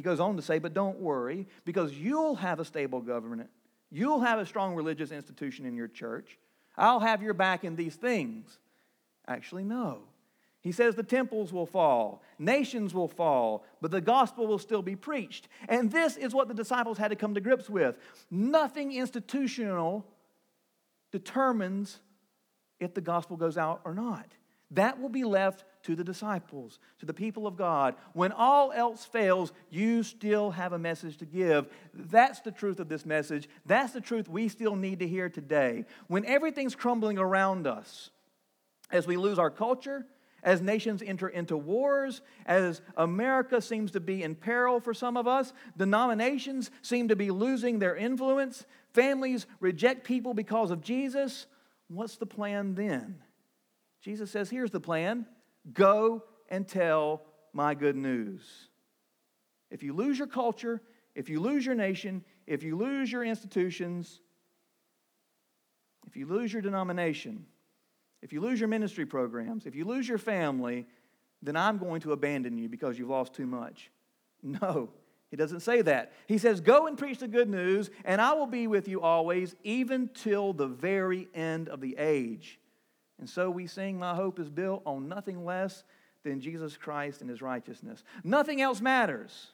He 0.00 0.02
goes 0.02 0.18
on 0.18 0.36
to 0.36 0.42
say, 0.42 0.58
but 0.58 0.72
don't 0.72 0.98
worry, 0.98 1.46
because 1.66 1.92
you'll 1.92 2.36
have 2.36 2.58
a 2.58 2.64
stable 2.64 3.02
government. 3.02 3.50
You'll 3.90 4.20
have 4.20 4.38
a 4.38 4.46
strong 4.46 4.74
religious 4.74 5.12
institution 5.12 5.66
in 5.66 5.76
your 5.76 5.88
church. 5.88 6.38
I'll 6.74 7.00
have 7.00 7.22
your 7.22 7.34
back 7.34 7.64
in 7.64 7.76
these 7.76 7.96
things. 7.96 8.58
Actually, 9.28 9.62
no. 9.62 10.04
He 10.62 10.72
says 10.72 10.94
the 10.94 11.02
temples 11.02 11.52
will 11.52 11.66
fall, 11.66 12.22
nations 12.38 12.94
will 12.94 13.08
fall, 13.08 13.66
but 13.82 13.90
the 13.90 14.00
gospel 14.00 14.46
will 14.46 14.58
still 14.58 14.80
be 14.80 14.96
preached. 14.96 15.48
And 15.68 15.92
this 15.92 16.16
is 16.16 16.32
what 16.32 16.48
the 16.48 16.54
disciples 16.54 16.96
had 16.96 17.08
to 17.08 17.14
come 17.14 17.34
to 17.34 17.40
grips 17.42 17.68
with. 17.68 17.98
Nothing 18.30 18.94
institutional 18.94 20.06
determines 21.12 21.98
if 22.78 22.94
the 22.94 23.02
gospel 23.02 23.36
goes 23.36 23.58
out 23.58 23.82
or 23.84 23.92
not. 23.92 24.32
That 24.70 24.98
will 24.98 25.10
be 25.10 25.24
left 25.24 25.64
to 25.82 25.96
the 25.96 26.04
disciples, 26.04 26.78
to 26.98 27.06
the 27.06 27.14
people 27.14 27.46
of 27.46 27.56
God. 27.56 27.94
When 28.12 28.32
all 28.32 28.72
else 28.72 29.04
fails, 29.04 29.52
you 29.70 30.02
still 30.02 30.50
have 30.50 30.72
a 30.72 30.78
message 30.78 31.16
to 31.18 31.26
give. 31.26 31.68
That's 31.94 32.40
the 32.40 32.50
truth 32.50 32.80
of 32.80 32.88
this 32.88 33.06
message. 33.06 33.48
That's 33.66 33.92
the 33.92 34.00
truth 34.00 34.28
we 34.28 34.48
still 34.48 34.76
need 34.76 34.98
to 35.00 35.08
hear 35.08 35.28
today. 35.28 35.84
When 36.08 36.24
everything's 36.24 36.74
crumbling 36.74 37.18
around 37.18 37.66
us, 37.66 38.10
as 38.90 39.06
we 39.06 39.16
lose 39.16 39.38
our 39.38 39.50
culture, 39.50 40.06
as 40.42 40.60
nations 40.60 41.02
enter 41.04 41.28
into 41.28 41.56
wars, 41.56 42.22
as 42.46 42.80
America 42.96 43.60
seems 43.60 43.90
to 43.92 44.00
be 44.00 44.22
in 44.22 44.34
peril 44.34 44.80
for 44.80 44.94
some 44.94 45.16
of 45.16 45.26
us, 45.26 45.52
denominations 45.76 46.70
seem 46.82 47.08
to 47.08 47.16
be 47.16 47.30
losing 47.30 47.78
their 47.78 47.96
influence, 47.96 48.64
families 48.92 49.46
reject 49.60 50.04
people 50.04 50.34
because 50.34 50.70
of 50.70 50.80
Jesus. 50.80 51.46
What's 51.88 52.16
the 52.16 52.26
plan 52.26 52.74
then? 52.74 53.18
Jesus 54.00 54.30
says, 54.30 54.48
Here's 54.48 54.70
the 54.70 54.80
plan 54.80 55.26
go 55.72 56.24
and 56.48 56.66
tell 56.66 57.22
my 57.52 57.74
good 57.74 57.96
news. 57.96 58.42
If 59.70 59.82
you 59.82 59.92
lose 59.92 60.18
your 60.18 60.26
culture, 60.26 60.80
if 61.14 61.28
you 61.28 61.40
lose 61.40 61.64
your 61.64 61.74
nation, 61.74 62.24
if 62.46 62.62
you 62.62 62.76
lose 62.76 63.10
your 63.10 63.24
institutions, 63.24 64.20
if 66.06 66.16
you 66.16 66.26
lose 66.26 66.52
your 66.52 66.62
denomination, 66.62 67.46
if 68.22 68.32
you 68.32 68.40
lose 68.40 68.60
your 68.60 68.68
ministry 68.68 69.06
programs, 69.06 69.66
if 69.66 69.74
you 69.74 69.84
lose 69.84 70.08
your 70.08 70.18
family, 70.18 70.86
then 71.42 71.56
I'm 71.56 71.78
going 71.78 72.00
to 72.02 72.12
abandon 72.12 72.58
you 72.58 72.68
because 72.68 72.98
you've 72.98 73.10
lost 73.10 73.34
too 73.34 73.46
much. 73.46 73.90
No, 74.42 74.88
he 75.30 75.36
doesn't 75.36 75.60
say 75.60 75.82
that. 75.82 76.12
He 76.26 76.38
says, 76.38 76.60
Go 76.60 76.86
and 76.86 76.96
preach 76.96 77.18
the 77.18 77.28
good 77.28 77.48
news, 77.48 77.90
and 78.04 78.20
I 78.20 78.32
will 78.32 78.46
be 78.46 78.66
with 78.66 78.88
you 78.88 79.00
always, 79.02 79.54
even 79.62 80.08
till 80.14 80.52
the 80.52 80.66
very 80.66 81.28
end 81.34 81.68
of 81.68 81.80
the 81.80 81.96
age. 81.98 82.59
And 83.20 83.28
so 83.28 83.50
we 83.50 83.66
sing, 83.66 83.98
My 83.98 84.14
hope 84.14 84.40
is 84.40 84.48
built 84.48 84.82
on 84.86 85.08
nothing 85.08 85.44
less 85.44 85.84
than 86.24 86.40
Jesus 86.40 86.76
Christ 86.76 87.20
and 87.20 87.28
his 87.30 87.42
righteousness. 87.42 88.02
Nothing 88.24 88.60
else 88.60 88.80
matters. 88.80 89.52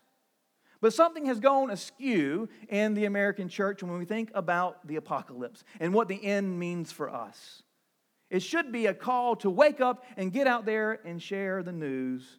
But 0.81 0.93
something 0.93 1.27
has 1.27 1.41
gone 1.41 1.71
askew 1.71 2.49
in 2.69 2.95
the 2.95 3.07
American 3.07 3.49
church 3.49 3.83
when 3.83 3.99
we 3.99 4.05
think 4.05 4.31
about 4.35 4.87
the 4.87 4.97
apocalypse 4.97 5.65
and 5.81 5.93
what 5.93 6.07
the 6.07 6.25
end 6.25 6.59
means 6.59 6.93
for 6.93 7.11
us. 7.11 7.63
It 8.31 8.41
should 8.41 8.73
be 8.73 8.87
a 8.87 8.95
call 8.95 9.37
to 9.37 9.51
wake 9.51 9.81
up 9.81 10.05
and 10.17 10.33
get 10.33 10.47
out 10.47 10.65
there 10.65 11.01
and 11.05 11.21
share 11.21 11.63
the 11.63 11.73
news, 11.73 12.39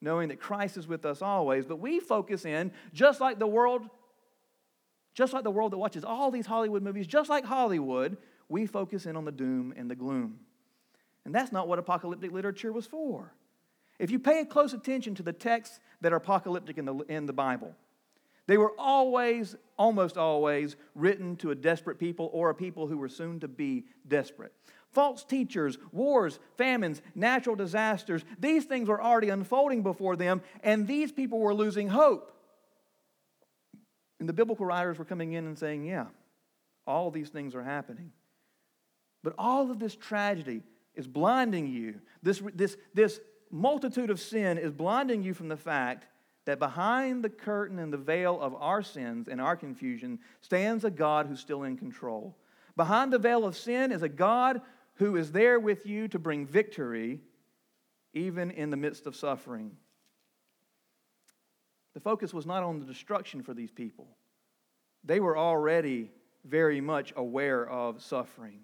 knowing 0.00 0.28
that 0.28 0.40
Christ 0.40 0.76
is 0.76 0.86
with 0.86 1.04
us 1.04 1.22
always. 1.22 1.66
But 1.66 1.80
we 1.80 1.98
focus 1.98 2.44
in, 2.44 2.72
just 2.92 3.20
like 3.20 3.38
the 3.38 3.46
world, 3.46 3.82
just 5.14 5.32
like 5.32 5.44
the 5.44 5.50
world 5.50 5.72
that 5.72 5.78
watches 5.78 6.04
all 6.04 6.30
these 6.30 6.46
Hollywood 6.46 6.82
movies, 6.82 7.06
just 7.06 7.30
like 7.30 7.44
Hollywood, 7.44 8.16
we 8.48 8.66
focus 8.66 9.06
in 9.06 9.16
on 9.16 9.24
the 9.24 9.32
doom 9.32 9.72
and 9.76 9.90
the 9.90 9.96
gloom. 9.96 10.40
And 11.28 11.34
that's 11.34 11.52
not 11.52 11.68
what 11.68 11.78
apocalyptic 11.78 12.32
literature 12.32 12.72
was 12.72 12.86
for. 12.86 13.34
If 13.98 14.10
you 14.10 14.18
pay 14.18 14.46
close 14.46 14.72
attention 14.72 15.14
to 15.16 15.22
the 15.22 15.34
texts 15.34 15.78
that 16.00 16.10
are 16.10 16.16
apocalyptic 16.16 16.78
in 16.78 16.86
the, 16.86 16.94
in 17.00 17.26
the 17.26 17.34
Bible, 17.34 17.74
they 18.46 18.56
were 18.56 18.72
always, 18.78 19.54
almost 19.76 20.16
always, 20.16 20.76
written 20.94 21.36
to 21.36 21.50
a 21.50 21.54
desperate 21.54 21.98
people 21.98 22.30
or 22.32 22.48
a 22.48 22.54
people 22.54 22.86
who 22.86 22.96
were 22.96 23.10
soon 23.10 23.40
to 23.40 23.46
be 23.46 23.84
desperate. 24.08 24.54
False 24.90 25.22
teachers, 25.22 25.76
wars, 25.92 26.38
famines, 26.56 27.02
natural 27.14 27.56
disasters, 27.56 28.24
these 28.38 28.64
things 28.64 28.88
were 28.88 29.02
already 29.02 29.28
unfolding 29.28 29.82
before 29.82 30.16
them, 30.16 30.40
and 30.62 30.88
these 30.88 31.12
people 31.12 31.40
were 31.40 31.52
losing 31.52 31.88
hope. 31.88 32.32
And 34.18 34.26
the 34.26 34.32
biblical 34.32 34.64
writers 34.64 34.98
were 34.98 35.04
coming 35.04 35.34
in 35.34 35.44
and 35.44 35.58
saying, 35.58 35.84
Yeah, 35.84 36.06
all 36.86 37.10
these 37.10 37.28
things 37.28 37.54
are 37.54 37.62
happening. 37.62 38.12
But 39.22 39.34
all 39.36 39.70
of 39.70 39.78
this 39.78 39.94
tragedy 39.94 40.62
is 40.98 41.06
blinding 41.06 41.68
you. 41.68 41.94
This, 42.22 42.42
this, 42.54 42.76
this 42.92 43.20
multitude 43.50 44.10
of 44.10 44.20
sin 44.20 44.58
is 44.58 44.72
blinding 44.72 45.22
you 45.22 45.32
from 45.32 45.48
the 45.48 45.56
fact 45.56 46.08
that 46.44 46.58
behind 46.58 47.22
the 47.22 47.30
curtain 47.30 47.78
and 47.78 47.92
the 47.92 47.98
veil 47.98 48.38
of 48.40 48.54
our 48.56 48.82
sins 48.82 49.28
and 49.28 49.40
our 49.40 49.56
confusion 49.56 50.18
stands 50.40 50.84
a 50.84 50.90
God 50.90 51.26
who's 51.26 51.40
still 51.40 51.62
in 51.62 51.76
control. 51.78 52.36
Behind 52.76 53.12
the 53.12 53.18
veil 53.18 53.44
of 53.44 53.56
sin 53.56 53.92
is 53.92 54.02
a 54.02 54.08
God 54.08 54.60
who 54.94 55.16
is 55.16 55.30
there 55.30 55.60
with 55.60 55.86
you 55.86 56.08
to 56.08 56.18
bring 56.18 56.44
victory 56.44 57.20
even 58.12 58.50
in 58.50 58.70
the 58.70 58.76
midst 58.76 59.06
of 59.06 59.14
suffering. 59.14 59.70
The 61.94 62.00
focus 62.00 62.34
was 62.34 62.46
not 62.46 62.64
on 62.64 62.80
the 62.80 62.86
destruction 62.86 63.42
for 63.42 63.54
these 63.54 63.70
people, 63.70 64.08
they 65.04 65.20
were 65.20 65.38
already 65.38 66.10
very 66.44 66.80
much 66.80 67.12
aware 67.14 67.68
of 67.68 68.02
suffering. 68.02 68.60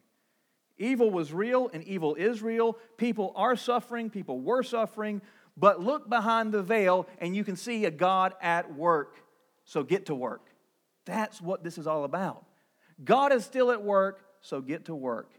Evil 0.78 1.10
was 1.10 1.32
real 1.32 1.70
and 1.72 1.84
evil 1.84 2.14
is 2.14 2.42
real. 2.42 2.76
People 2.96 3.32
are 3.37 3.56
suffering, 3.56 4.10
people 4.10 4.40
were 4.40 4.62
suffering, 4.62 5.22
but 5.56 5.80
look 5.80 6.08
behind 6.08 6.52
the 6.52 6.62
veil 6.62 7.06
and 7.18 7.37
you 7.37 7.44
can 7.44 7.56
see 7.56 7.84
a 7.84 7.90
God 7.90 8.34
at 8.40 8.74
work. 8.74 9.16
So 9.64 9.82
get 9.82 10.06
to 10.06 10.14
work. 10.14 10.48
That's 11.04 11.40
what 11.40 11.62
this 11.62 11.78
is 11.78 11.87
all 11.87 12.04
about. 12.04 12.44
God 13.02 13.32
is 13.32 13.44
still 13.44 13.70
at 13.70 13.82
work, 13.82 14.24
so 14.40 14.60
get 14.60 14.87
to 14.87 14.94
work. 14.94 15.30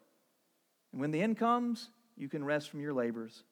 And 0.91 1.01
when 1.01 1.11
the 1.11 1.21
end 1.21 1.37
comes, 1.37 1.89
you 2.15 2.29
can 2.29 2.43
rest 2.43 2.69
from 2.69 2.79
your 2.79 2.93
labors. 2.93 3.43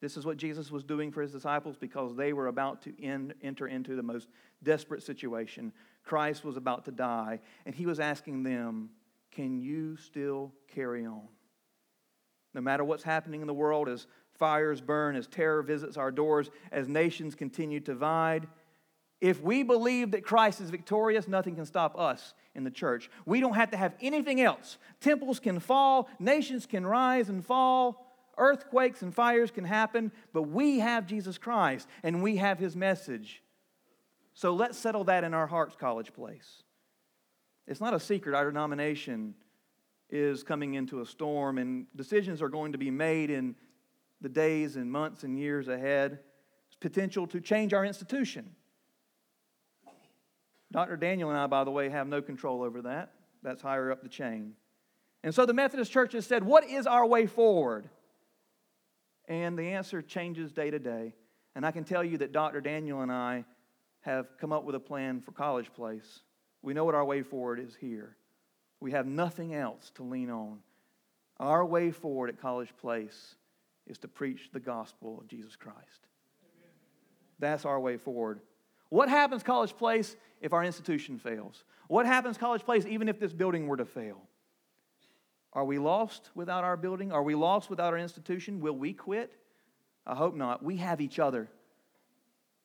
This 0.00 0.16
is 0.16 0.26
what 0.26 0.36
Jesus 0.36 0.70
was 0.70 0.82
doing 0.82 1.12
for 1.12 1.22
his 1.22 1.30
disciples 1.30 1.76
because 1.76 2.16
they 2.16 2.32
were 2.32 2.48
about 2.48 2.82
to 2.82 3.02
end, 3.02 3.34
enter 3.40 3.68
into 3.68 3.94
the 3.94 4.02
most 4.02 4.28
desperate 4.62 5.04
situation. 5.04 5.72
Christ 6.02 6.44
was 6.44 6.56
about 6.56 6.86
to 6.86 6.90
die, 6.90 7.38
and 7.64 7.74
he 7.74 7.86
was 7.86 8.00
asking 8.00 8.42
them, 8.42 8.90
Can 9.32 9.60
you 9.60 9.96
still 9.96 10.52
carry 10.74 11.06
on? 11.06 11.28
No 12.54 12.60
matter 12.60 12.84
what's 12.84 13.02
happening 13.02 13.40
in 13.40 13.46
the 13.46 13.54
world, 13.54 13.88
as 13.88 14.06
fires 14.34 14.80
burn, 14.80 15.16
as 15.16 15.26
terror 15.26 15.62
visits 15.62 15.96
our 15.96 16.10
doors, 16.10 16.50
as 16.70 16.86
nations 16.86 17.34
continue 17.34 17.80
to 17.80 17.86
divide, 17.92 18.46
if 19.22 19.40
we 19.40 19.62
believe 19.62 20.10
that 20.10 20.24
Christ 20.24 20.60
is 20.60 20.68
victorious, 20.68 21.28
nothing 21.28 21.54
can 21.54 21.64
stop 21.64 21.96
us 21.96 22.34
in 22.56 22.64
the 22.64 22.70
church. 22.70 23.08
We 23.24 23.40
don't 23.40 23.54
have 23.54 23.70
to 23.70 23.76
have 23.76 23.94
anything 24.00 24.40
else. 24.40 24.78
Temples 25.00 25.38
can 25.38 25.60
fall, 25.60 26.10
nations 26.18 26.66
can 26.66 26.84
rise 26.84 27.28
and 27.28 27.44
fall, 27.46 28.04
earthquakes 28.36 29.00
and 29.02 29.14
fires 29.14 29.52
can 29.52 29.64
happen, 29.64 30.10
but 30.32 30.42
we 30.42 30.80
have 30.80 31.06
Jesus 31.06 31.38
Christ 31.38 31.86
and 32.02 32.20
we 32.22 32.36
have 32.36 32.58
his 32.58 32.74
message. 32.74 33.42
So 34.34 34.54
let's 34.54 34.76
settle 34.76 35.04
that 35.04 35.24
in 35.24 35.34
our 35.34 35.46
hearts, 35.46 35.76
College 35.78 36.12
Place. 36.12 36.64
It's 37.66 37.80
not 37.80 37.94
a 37.94 38.00
secret 38.00 38.34
our 38.34 38.46
denomination 38.46 39.34
is 40.10 40.42
coming 40.42 40.74
into 40.74 41.00
a 41.00 41.06
storm, 41.06 41.58
and 41.58 41.86
decisions 41.96 42.42
are 42.42 42.48
going 42.48 42.72
to 42.72 42.78
be 42.78 42.90
made 42.90 43.30
in 43.30 43.54
the 44.20 44.28
days 44.28 44.76
and 44.76 44.90
months 44.90 45.24
and 45.24 45.38
years 45.38 45.68
ahead. 45.68 46.18
It's 46.68 46.76
potential 46.78 47.26
to 47.28 47.40
change 47.40 47.72
our 47.72 47.84
institution 47.84 48.54
Dr. 50.72 50.96
Daniel 50.96 51.28
and 51.28 51.38
I, 51.38 51.46
by 51.46 51.64
the 51.64 51.70
way, 51.70 51.90
have 51.90 52.08
no 52.08 52.22
control 52.22 52.62
over 52.62 52.82
that. 52.82 53.12
That's 53.42 53.60
higher 53.60 53.92
up 53.92 54.02
the 54.02 54.08
chain. 54.08 54.54
And 55.22 55.34
so 55.34 55.46
the 55.46 55.52
Methodist 55.52 55.92
Church 55.92 56.14
has 56.14 56.26
said, 56.26 56.42
What 56.42 56.64
is 56.64 56.86
our 56.86 57.06
way 57.06 57.26
forward? 57.26 57.88
And 59.28 59.56
the 59.56 59.68
answer 59.68 60.02
changes 60.02 60.52
day 60.52 60.70
to 60.70 60.78
day. 60.78 61.14
And 61.54 61.66
I 61.66 61.70
can 61.70 61.84
tell 61.84 62.02
you 62.02 62.18
that 62.18 62.32
Dr. 62.32 62.60
Daniel 62.60 63.02
and 63.02 63.12
I 63.12 63.44
have 64.00 64.26
come 64.40 64.50
up 64.50 64.64
with 64.64 64.74
a 64.74 64.80
plan 64.80 65.20
for 65.20 65.32
College 65.32 65.72
Place. 65.74 66.22
We 66.62 66.74
know 66.74 66.84
what 66.84 66.94
our 66.94 67.04
way 67.04 67.22
forward 67.22 67.58
is 67.58 67.76
here. 67.80 68.16
We 68.80 68.92
have 68.92 69.06
nothing 69.06 69.54
else 69.54 69.90
to 69.96 70.02
lean 70.02 70.30
on. 70.30 70.58
Our 71.38 71.64
way 71.64 71.90
forward 71.90 72.30
at 72.30 72.40
College 72.40 72.72
Place 72.80 73.34
is 73.86 73.98
to 73.98 74.08
preach 74.08 74.50
the 74.52 74.60
gospel 74.60 75.18
of 75.20 75.28
Jesus 75.28 75.56
Christ. 75.56 76.06
That's 77.38 77.64
our 77.64 77.80
way 77.80 77.96
forward. 77.96 78.40
What 78.88 79.08
happens, 79.08 79.42
College 79.42 79.76
Place, 79.76 80.16
if 80.40 80.52
our 80.52 80.62
institution 80.62 81.18
fails? 81.18 81.64
What 81.88 82.06
happens, 82.06 82.38
College 82.38 82.62
Place, 82.62 82.86
even 82.86 83.08
if 83.08 83.18
this 83.18 83.32
building 83.32 83.66
were 83.66 83.76
to 83.76 83.84
fail? 83.84 84.22
Are 85.52 85.64
we 85.64 85.78
lost 85.78 86.30
without 86.34 86.64
our 86.64 86.76
building? 86.76 87.12
Are 87.12 87.22
we 87.22 87.34
lost 87.34 87.68
without 87.68 87.92
our 87.92 87.98
institution? 87.98 88.60
Will 88.60 88.76
we 88.76 88.92
quit? 88.92 89.36
I 90.06 90.14
hope 90.14 90.34
not. 90.34 90.62
We 90.62 90.76
have 90.76 91.00
each 91.00 91.18
other. 91.18 91.48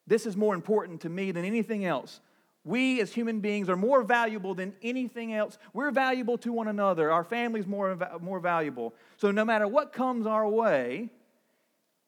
This 0.06 0.26
is 0.26 0.38
more 0.38 0.56
important 0.56 1.02
to 1.02 1.10
me 1.10 1.32
than 1.32 1.44
anything 1.44 1.84
else. 1.84 2.22
We 2.68 3.00
as 3.00 3.14
human 3.14 3.40
beings 3.40 3.70
are 3.70 3.78
more 3.78 4.04
valuable 4.04 4.54
than 4.54 4.76
anything 4.82 5.34
else. 5.34 5.58
We're 5.72 5.92
valuable 5.92 6.38
to 6.40 6.52
one 6.52 6.68
another. 6.68 7.10
Our 7.12 7.24
family's 7.24 7.66
more, 7.66 7.98
more 8.22 8.42
valuable. 8.42 8.94
So 9.16 9.32
no 9.32 9.46
matter 9.46 9.68
what 9.68 9.94
comes 9.94 10.28
our 10.28 10.48
way, 10.48 11.10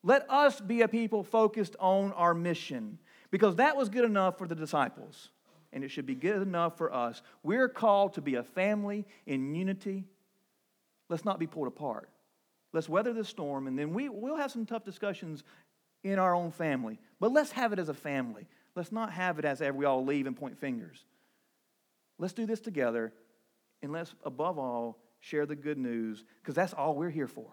let 0.03 0.29
us 0.29 0.59
be 0.59 0.81
a 0.81 0.89
people 0.89 1.23
focused 1.23 1.77
on 1.79 2.11
our 2.11 2.33
mission. 2.33 2.99
Because 3.31 3.55
that 3.55 3.77
was 3.77 3.87
good 3.87 4.03
enough 4.03 4.37
for 4.37 4.47
the 4.47 4.55
disciples, 4.55 5.29
and 5.71 5.81
it 5.81 5.91
should 5.91 6.05
be 6.05 6.15
good 6.15 6.41
enough 6.41 6.77
for 6.77 6.93
us. 6.93 7.21
We're 7.41 7.69
called 7.69 8.15
to 8.15 8.21
be 8.21 8.35
a 8.35 8.43
family 8.43 9.05
in 9.25 9.55
unity, 9.55 10.03
let's 11.09 11.23
not 11.23 11.39
be 11.39 11.47
pulled 11.47 11.67
apart. 11.67 12.09
Let's 12.73 12.89
weather 12.89 13.13
the 13.13 13.23
storm, 13.23 13.67
and 13.67 13.79
then 13.79 13.93
we, 13.93 14.09
we'll 14.09 14.35
have 14.35 14.51
some 14.51 14.65
tough 14.65 14.83
discussions 14.83 15.43
in 16.03 16.19
our 16.19 16.35
own 16.35 16.51
family. 16.51 16.99
But 17.19 17.31
let's 17.31 17.51
have 17.51 17.71
it 17.71 17.79
as 17.79 17.89
a 17.89 17.93
family. 17.93 18.45
Let's 18.79 18.93
not 18.93 19.11
have 19.11 19.39
it 19.39 19.43
as 19.43 19.59
we 19.59 19.83
all 19.83 20.05
leave 20.05 20.25
and 20.25 20.37
point 20.37 20.57
fingers. 20.57 21.03
Let's 22.17 22.31
do 22.31 22.45
this 22.45 22.61
together, 22.61 23.11
and 23.81 23.91
let's, 23.91 24.15
above 24.23 24.57
all, 24.57 24.97
share 25.19 25.45
the 25.45 25.57
good 25.57 25.77
news, 25.77 26.23
because 26.41 26.55
that's 26.55 26.71
all 26.71 26.95
we're 26.95 27.09
here 27.09 27.27
for. 27.27 27.47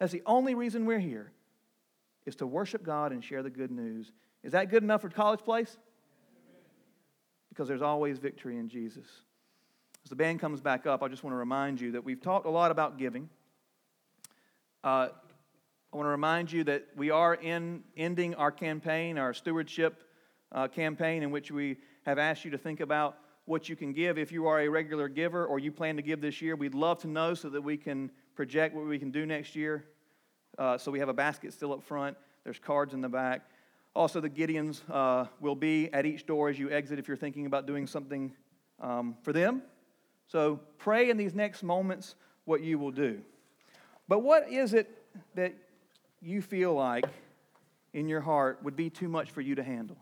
That's 0.00 0.10
the 0.10 0.24
only 0.26 0.56
reason 0.56 0.84
we're 0.84 0.98
here, 0.98 1.30
is 2.24 2.34
to 2.36 2.48
worship 2.48 2.82
God 2.82 3.12
and 3.12 3.22
share 3.22 3.44
the 3.44 3.50
good 3.50 3.70
news. 3.70 4.10
Is 4.42 4.50
that 4.52 4.68
good 4.68 4.82
enough 4.82 5.02
for 5.02 5.08
College 5.08 5.38
Place? 5.38 5.76
Because 7.48 7.68
there's 7.68 7.80
always 7.80 8.18
victory 8.18 8.58
in 8.58 8.68
Jesus. 8.68 9.06
As 10.02 10.10
the 10.10 10.16
band 10.16 10.40
comes 10.40 10.60
back 10.60 10.84
up, 10.84 11.00
I 11.00 11.06
just 11.06 11.22
want 11.22 11.32
to 11.32 11.38
remind 11.38 11.80
you 11.80 11.92
that 11.92 12.04
we've 12.04 12.20
talked 12.20 12.44
a 12.46 12.50
lot 12.50 12.72
about 12.72 12.98
giving. 12.98 13.28
Uh, 14.82 15.10
I 15.92 15.96
want 15.96 16.06
to 16.06 16.10
remind 16.10 16.50
you 16.50 16.64
that 16.64 16.88
we 16.96 17.10
are 17.10 17.36
in 17.36 17.84
ending 17.96 18.34
our 18.34 18.50
campaign, 18.50 19.16
our 19.16 19.32
stewardship 19.32 20.02
uh, 20.52 20.68
campaign, 20.68 21.22
in 21.22 21.30
which 21.30 21.50
we 21.50 21.76
have 22.04 22.18
asked 22.18 22.44
you 22.44 22.50
to 22.52 22.58
think 22.58 22.80
about 22.80 23.18
what 23.46 23.68
you 23.68 23.76
can 23.76 23.92
give. 23.92 24.18
If 24.18 24.32
you 24.32 24.46
are 24.46 24.60
a 24.60 24.68
regular 24.68 25.08
giver 25.08 25.46
or 25.46 25.58
you 25.58 25.72
plan 25.72 25.96
to 25.96 26.02
give 26.02 26.20
this 26.20 26.42
year, 26.42 26.56
we'd 26.56 26.74
love 26.74 26.98
to 27.02 27.08
know 27.08 27.34
so 27.34 27.48
that 27.50 27.62
we 27.62 27.76
can 27.76 28.10
project 28.34 28.74
what 28.74 28.86
we 28.86 28.98
can 28.98 29.10
do 29.10 29.24
next 29.24 29.56
year. 29.56 29.84
Uh, 30.58 30.76
so 30.78 30.90
we 30.90 30.98
have 30.98 31.08
a 31.08 31.14
basket 31.14 31.52
still 31.52 31.72
up 31.72 31.82
front. 31.82 32.16
There's 32.44 32.58
cards 32.58 32.94
in 32.94 33.00
the 33.00 33.08
back. 33.08 33.42
Also, 33.94 34.20
the 34.20 34.28
Gideons 34.28 34.82
uh, 34.90 35.26
will 35.40 35.54
be 35.54 35.92
at 35.92 36.04
each 36.04 36.26
door 36.26 36.48
as 36.48 36.58
you 36.58 36.70
exit 36.70 36.98
if 36.98 37.08
you're 37.08 37.16
thinking 37.16 37.46
about 37.46 37.66
doing 37.66 37.86
something 37.86 38.32
um, 38.80 39.16
for 39.22 39.32
them. 39.32 39.62
So 40.28 40.60
pray 40.78 41.08
in 41.08 41.16
these 41.16 41.34
next 41.34 41.62
moments 41.62 42.14
what 42.44 42.62
you 42.62 42.78
will 42.78 42.90
do. 42.90 43.20
But 44.08 44.20
what 44.20 44.50
is 44.50 44.74
it 44.74 44.90
that 45.34 45.54
you 46.20 46.42
feel 46.42 46.74
like 46.74 47.06
in 47.92 48.08
your 48.08 48.20
heart 48.20 48.60
would 48.62 48.76
be 48.76 48.90
too 48.90 49.08
much 49.08 49.30
for 49.30 49.40
you 49.40 49.54
to 49.54 49.62
handle? 49.62 49.96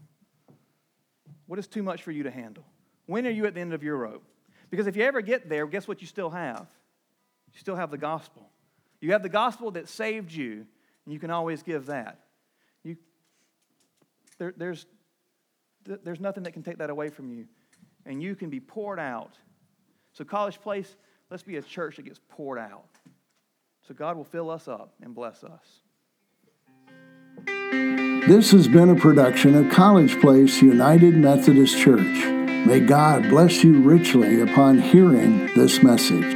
What 1.46 1.58
is 1.58 1.66
too 1.66 1.82
much 1.82 2.02
for 2.02 2.10
you 2.10 2.22
to 2.22 2.30
handle? 2.30 2.64
When 3.06 3.26
are 3.26 3.30
you 3.30 3.46
at 3.46 3.54
the 3.54 3.60
end 3.60 3.74
of 3.74 3.82
your 3.82 3.96
rope? 3.96 4.24
Because 4.70 4.86
if 4.86 4.96
you 4.96 5.04
ever 5.04 5.20
get 5.20 5.48
there, 5.48 5.66
guess 5.66 5.86
what 5.86 6.00
you 6.00 6.06
still 6.06 6.30
have? 6.30 6.66
You 7.52 7.60
still 7.60 7.76
have 7.76 7.90
the 7.90 7.98
gospel. 7.98 8.48
You 9.00 9.12
have 9.12 9.22
the 9.22 9.28
gospel 9.28 9.70
that 9.72 9.88
saved 9.88 10.32
you, 10.32 10.66
and 11.04 11.12
you 11.12 11.18
can 11.18 11.30
always 11.30 11.62
give 11.62 11.86
that. 11.86 12.20
You, 12.82 12.96
there, 14.38 14.54
there's, 14.56 14.86
there's 15.84 16.20
nothing 16.20 16.44
that 16.44 16.52
can 16.52 16.62
take 16.62 16.78
that 16.78 16.90
away 16.90 17.10
from 17.10 17.28
you, 17.28 17.46
and 18.06 18.22
you 18.22 18.34
can 18.34 18.48
be 18.48 18.60
poured 18.60 18.98
out. 18.98 19.38
So, 20.12 20.24
College 20.24 20.60
Place, 20.60 20.96
let's 21.30 21.42
be 21.42 21.56
a 21.56 21.62
church 21.62 21.96
that 21.96 22.02
gets 22.02 22.20
poured 22.28 22.58
out. 22.58 22.88
So, 23.86 23.94
God 23.94 24.16
will 24.16 24.24
fill 24.24 24.50
us 24.50 24.68
up 24.68 24.94
and 25.02 25.14
bless 25.14 25.44
us. 25.44 25.83
This 28.26 28.52
has 28.52 28.68
been 28.68 28.88
a 28.88 28.94
production 28.94 29.54
of 29.54 29.70
College 29.70 30.18
Place 30.18 30.62
United 30.62 31.14
Methodist 31.14 31.76
Church. 31.76 32.24
May 32.64 32.80
God 32.80 33.28
bless 33.28 33.62
you 33.62 33.82
richly 33.82 34.40
upon 34.40 34.78
hearing 34.78 35.54
this 35.54 35.82
message. 35.82 36.33